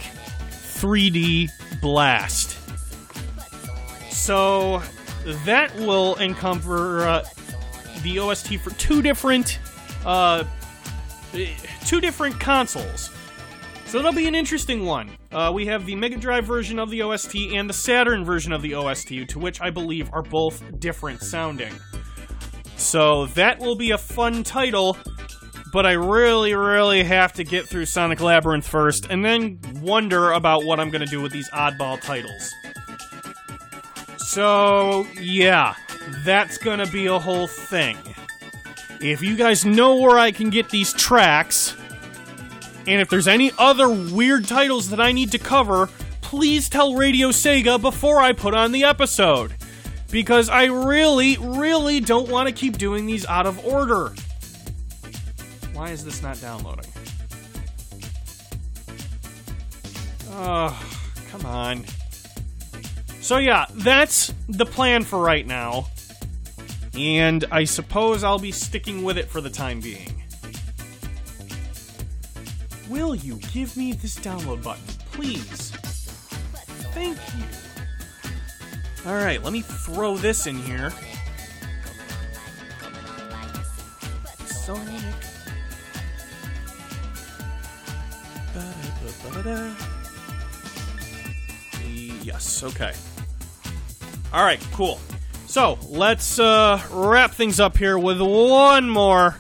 3D 0.51 1.49
Blast. 1.81 2.57
So, 4.13 4.83
that 5.45 5.75
will 5.77 6.17
encompass 6.19 6.67
uh, 6.67 7.25
the 8.03 8.19
OST 8.19 8.57
for 8.57 8.71
two 8.71 9.03
different 9.03 9.59
uh, 10.05 10.45
two 11.85 12.01
different 12.01 12.39
consoles. 12.41 13.11
So 13.87 13.99
that'll 13.99 14.13
be 14.13 14.29
an 14.29 14.35
interesting 14.35 14.85
one. 14.85 15.11
Uh, 15.33 15.51
we 15.55 15.65
have 15.67 15.87
the 15.87 15.95
Mega 15.95 16.19
Drive 16.19 16.45
version 16.45 16.79
of 16.79 16.91
the 16.91 17.03
OST 17.03 17.37
and 17.53 17.69
the 17.69 17.75
Saturn 17.75 18.23
version 18.25 18.53
of 18.53 18.61
the 18.61 18.75
OST, 18.75 19.29
to 19.29 19.39
which 19.39 19.63
I 19.63 19.71
believe 19.71 20.11
are 20.13 20.23
both 20.23 20.63
different 20.79 21.23
sounding. 21.23 21.73
So 22.77 23.27
that 23.29 23.59
will 23.59 23.77
be 23.77 23.93
a 23.93 23.99
fun 23.99 24.45
title, 24.45 24.97
but 25.73 25.87
I 25.87 25.93
really, 25.93 26.55
really 26.55 27.03
have 27.03 27.33
to 27.35 27.45
get 27.45 27.67
through 27.67 27.87
Sonic 27.87 28.21
Labyrinth 28.21 28.67
first, 28.69 29.07
and 29.09 29.25
then 29.25 29.59
wonder 29.81 30.33
about 30.33 30.65
what 30.65 30.79
I'm 30.79 30.91
going 30.91 31.01
to 31.05 31.11
do 31.11 31.23
with 31.23 31.33
these 31.33 31.49
oddball 31.51 32.01
titles. 32.01 32.53
So, 34.39 35.05
yeah, 35.21 35.75
that's 36.25 36.59
gonna 36.59 36.87
be 36.87 37.07
a 37.07 37.19
whole 37.19 37.49
thing. 37.49 37.97
If 39.01 39.21
you 39.21 39.37
guys 39.37 39.65
know 39.65 39.97
where 39.97 40.17
I 40.17 40.31
can 40.31 40.49
get 40.49 40.71
these 40.71 40.93
tracks, 40.93 41.75
and 42.87 43.01
if 43.01 43.09
there's 43.11 43.27
any 43.27 43.51
other 43.59 43.89
weird 43.89 44.47
titles 44.47 44.91
that 44.91 45.01
I 45.01 45.11
need 45.11 45.33
to 45.33 45.41
cover, 45.41 45.89
please 46.21 46.69
tell 46.69 46.95
Radio 46.95 47.31
Sega 47.31 47.83
before 47.83 48.21
I 48.21 48.33
put 48.33 48.55
on 48.55 48.71
the 48.71 48.85
episode. 48.85 49.57
Because 50.09 50.49
I 50.49 50.67
really, 50.67 51.37
really 51.41 51.99
don't 51.99 52.29
want 52.29 52.49
to 52.49 52.55
keep 52.55 52.79
doing 52.79 53.07
these 53.07 53.27
out 53.27 53.45
of 53.45 53.67
order. 53.67 54.15
Why 55.73 55.91
is 55.91 56.05
this 56.05 56.23
not 56.23 56.41
downloading? 56.41 56.93
Oh, 60.31 60.81
come 61.29 61.45
on. 61.45 61.85
So 63.29 63.37
yeah, 63.37 63.67
that's 63.75 64.33
the 64.49 64.65
plan 64.65 65.05
for 65.05 65.19
right 65.19 65.47
now. 65.47 65.89
And 66.95 67.45
I 67.51 67.65
suppose 67.65 68.25
I'll 68.25 68.39
be 68.39 68.53
sticking 68.53 69.03
with 69.03 69.19
it 69.19 69.29
for 69.29 69.43
the 69.43 69.51
time 69.51 69.81
being. 69.81 70.23
Will 72.89 73.15
you 73.15 73.39
give 73.53 73.77
me 73.77 73.93
this 73.93 74.19
download 74.19 74.63
button, 74.63 74.83
please? 75.13 75.73
Thank 76.95 77.19
you. 77.37 77.45
Alright, 79.07 79.45
let 79.45 79.53
me 79.53 79.61
throw 79.61 80.17
this 80.17 80.47
in 80.47 80.57
here. 80.63 80.91
Sonic. 84.47 85.05
Yes, 92.25 92.63
okay. 92.63 92.95
All 94.33 94.45
right, 94.45 94.61
cool. 94.73 95.01
So 95.47 95.79
let's 95.89 96.39
uh, 96.39 96.83
wrap 96.91 97.33
things 97.33 97.59
up 97.61 97.77
here 97.77 97.99
with 97.99 98.21
one 98.21 98.89
more 98.89 99.39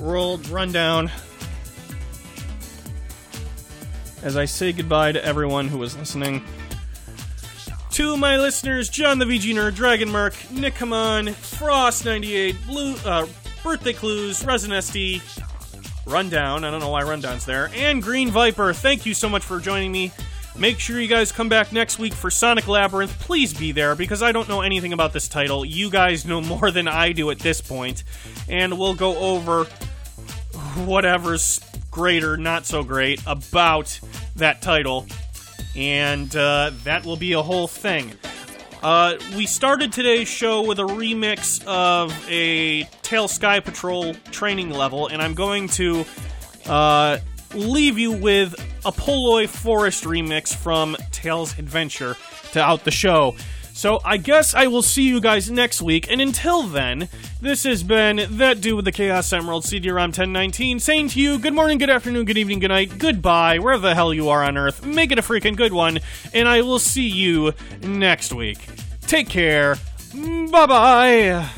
World 0.00 0.48
rundown 0.48 1.10
as 4.24 4.38
I 4.38 4.46
say 4.46 4.72
goodbye 4.72 5.12
to 5.12 5.24
everyone 5.24 5.68
who 5.68 5.78
was 5.78 5.96
listening. 5.96 6.42
To 7.90 8.16
my 8.16 8.38
listeners, 8.38 8.88
John 8.88 9.18
the 9.18 9.26
VG 9.26 9.54
Nerd, 9.54 9.74
Dragon 9.76 10.10
Mark, 10.10 10.34
Nick 10.50 10.74
Haman, 10.74 11.26
Frost98, 11.26 12.66
Blue, 12.66 12.96
uh, 13.04 13.26
Birthday 13.62 13.92
Clues, 13.92 14.44
Resin 14.44 14.70
SD, 14.72 15.22
Rundown, 16.06 16.64
I 16.64 16.70
don't 16.70 16.80
know 16.80 16.88
why 16.88 17.02
Rundown's 17.02 17.44
there, 17.44 17.70
and 17.74 18.02
Green 18.02 18.30
Viper, 18.30 18.72
thank 18.72 19.06
you 19.06 19.14
so 19.14 19.28
much 19.28 19.44
for 19.44 19.60
joining 19.60 19.92
me. 19.92 20.10
Make 20.56 20.78
sure 20.78 21.00
you 21.00 21.08
guys 21.08 21.32
come 21.32 21.48
back 21.48 21.72
next 21.72 21.98
week 21.98 22.12
for 22.12 22.30
Sonic 22.30 22.68
Labyrinth. 22.68 23.18
Please 23.18 23.52
be 23.52 23.72
there 23.72 23.96
because 23.96 24.22
I 24.22 24.30
don't 24.30 24.48
know 24.48 24.60
anything 24.60 24.92
about 24.92 25.12
this 25.12 25.26
title. 25.26 25.64
You 25.64 25.90
guys 25.90 26.24
know 26.24 26.40
more 26.40 26.70
than 26.70 26.86
I 26.86 27.12
do 27.12 27.30
at 27.30 27.40
this 27.40 27.60
point, 27.60 28.04
and 28.48 28.78
we'll 28.78 28.94
go 28.94 29.16
over 29.18 29.64
whatever's 30.84 31.60
great 31.90 32.22
or 32.22 32.36
not 32.36 32.66
so 32.66 32.84
great 32.84 33.20
about 33.26 33.98
that 34.36 34.62
title, 34.62 35.06
and 35.74 36.34
uh, 36.36 36.70
that 36.84 37.04
will 37.04 37.16
be 37.16 37.32
a 37.32 37.42
whole 37.42 37.66
thing. 37.66 38.12
Uh, 38.80 39.16
we 39.36 39.46
started 39.46 39.92
today's 39.92 40.28
show 40.28 40.62
with 40.62 40.78
a 40.78 40.84
remix 40.84 41.64
of 41.66 42.12
a 42.28 42.84
Tails 43.02 43.32
Sky 43.32 43.58
Patrol 43.58 44.14
training 44.30 44.70
level, 44.70 45.08
and 45.08 45.20
I'm 45.20 45.34
going 45.34 45.68
to 45.68 46.04
uh, 46.66 47.18
leave 47.54 47.98
you 47.98 48.12
with 48.12 48.54
a 48.84 48.92
Poloy 48.92 49.48
Forest 49.48 50.04
remix 50.04 50.54
from 50.54 50.96
Tails 51.10 51.58
Adventure 51.58 52.16
to 52.52 52.60
out 52.60 52.84
the 52.84 52.90
show. 52.90 53.34
So 53.72 54.00
I 54.04 54.18
guess 54.18 54.54
I 54.54 54.68
will 54.68 54.82
see 54.82 55.02
you 55.02 55.20
guys 55.20 55.50
next 55.50 55.82
week, 55.82 56.08
and 56.08 56.20
until 56.20 56.62
then, 56.62 57.08
this 57.40 57.64
has 57.64 57.82
been 57.82 58.24
that 58.38 58.60
dude 58.60 58.76
with 58.76 58.84
the 58.84 58.92
Chaos 58.92 59.32
Emerald 59.32 59.64
CD-ROM 59.64 60.10
1019 60.10 60.78
saying 60.78 61.08
to 61.08 61.20
you, 61.20 61.40
good 61.40 61.54
morning, 61.54 61.78
good 61.78 61.90
afternoon, 61.90 62.24
good 62.24 62.38
evening, 62.38 62.60
good 62.60 62.68
night, 62.68 62.98
goodbye, 62.98 63.58
wherever 63.58 63.82
the 63.82 63.94
hell 63.96 64.14
you 64.14 64.28
are 64.28 64.44
on 64.44 64.56
Earth. 64.56 64.86
Make 64.86 65.10
it 65.10 65.18
a 65.18 65.22
freaking 65.22 65.56
good 65.56 65.72
one, 65.72 65.98
and 66.32 66.46
I 66.48 66.62
will 66.62 66.78
see 66.78 67.08
you 67.08 67.52
next 67.82 68.32
week. 68.32 68.58
Take 69.08 69.28
care. 69.28 69.76
Bye 70.14 70.66
bye. 70.66 71.50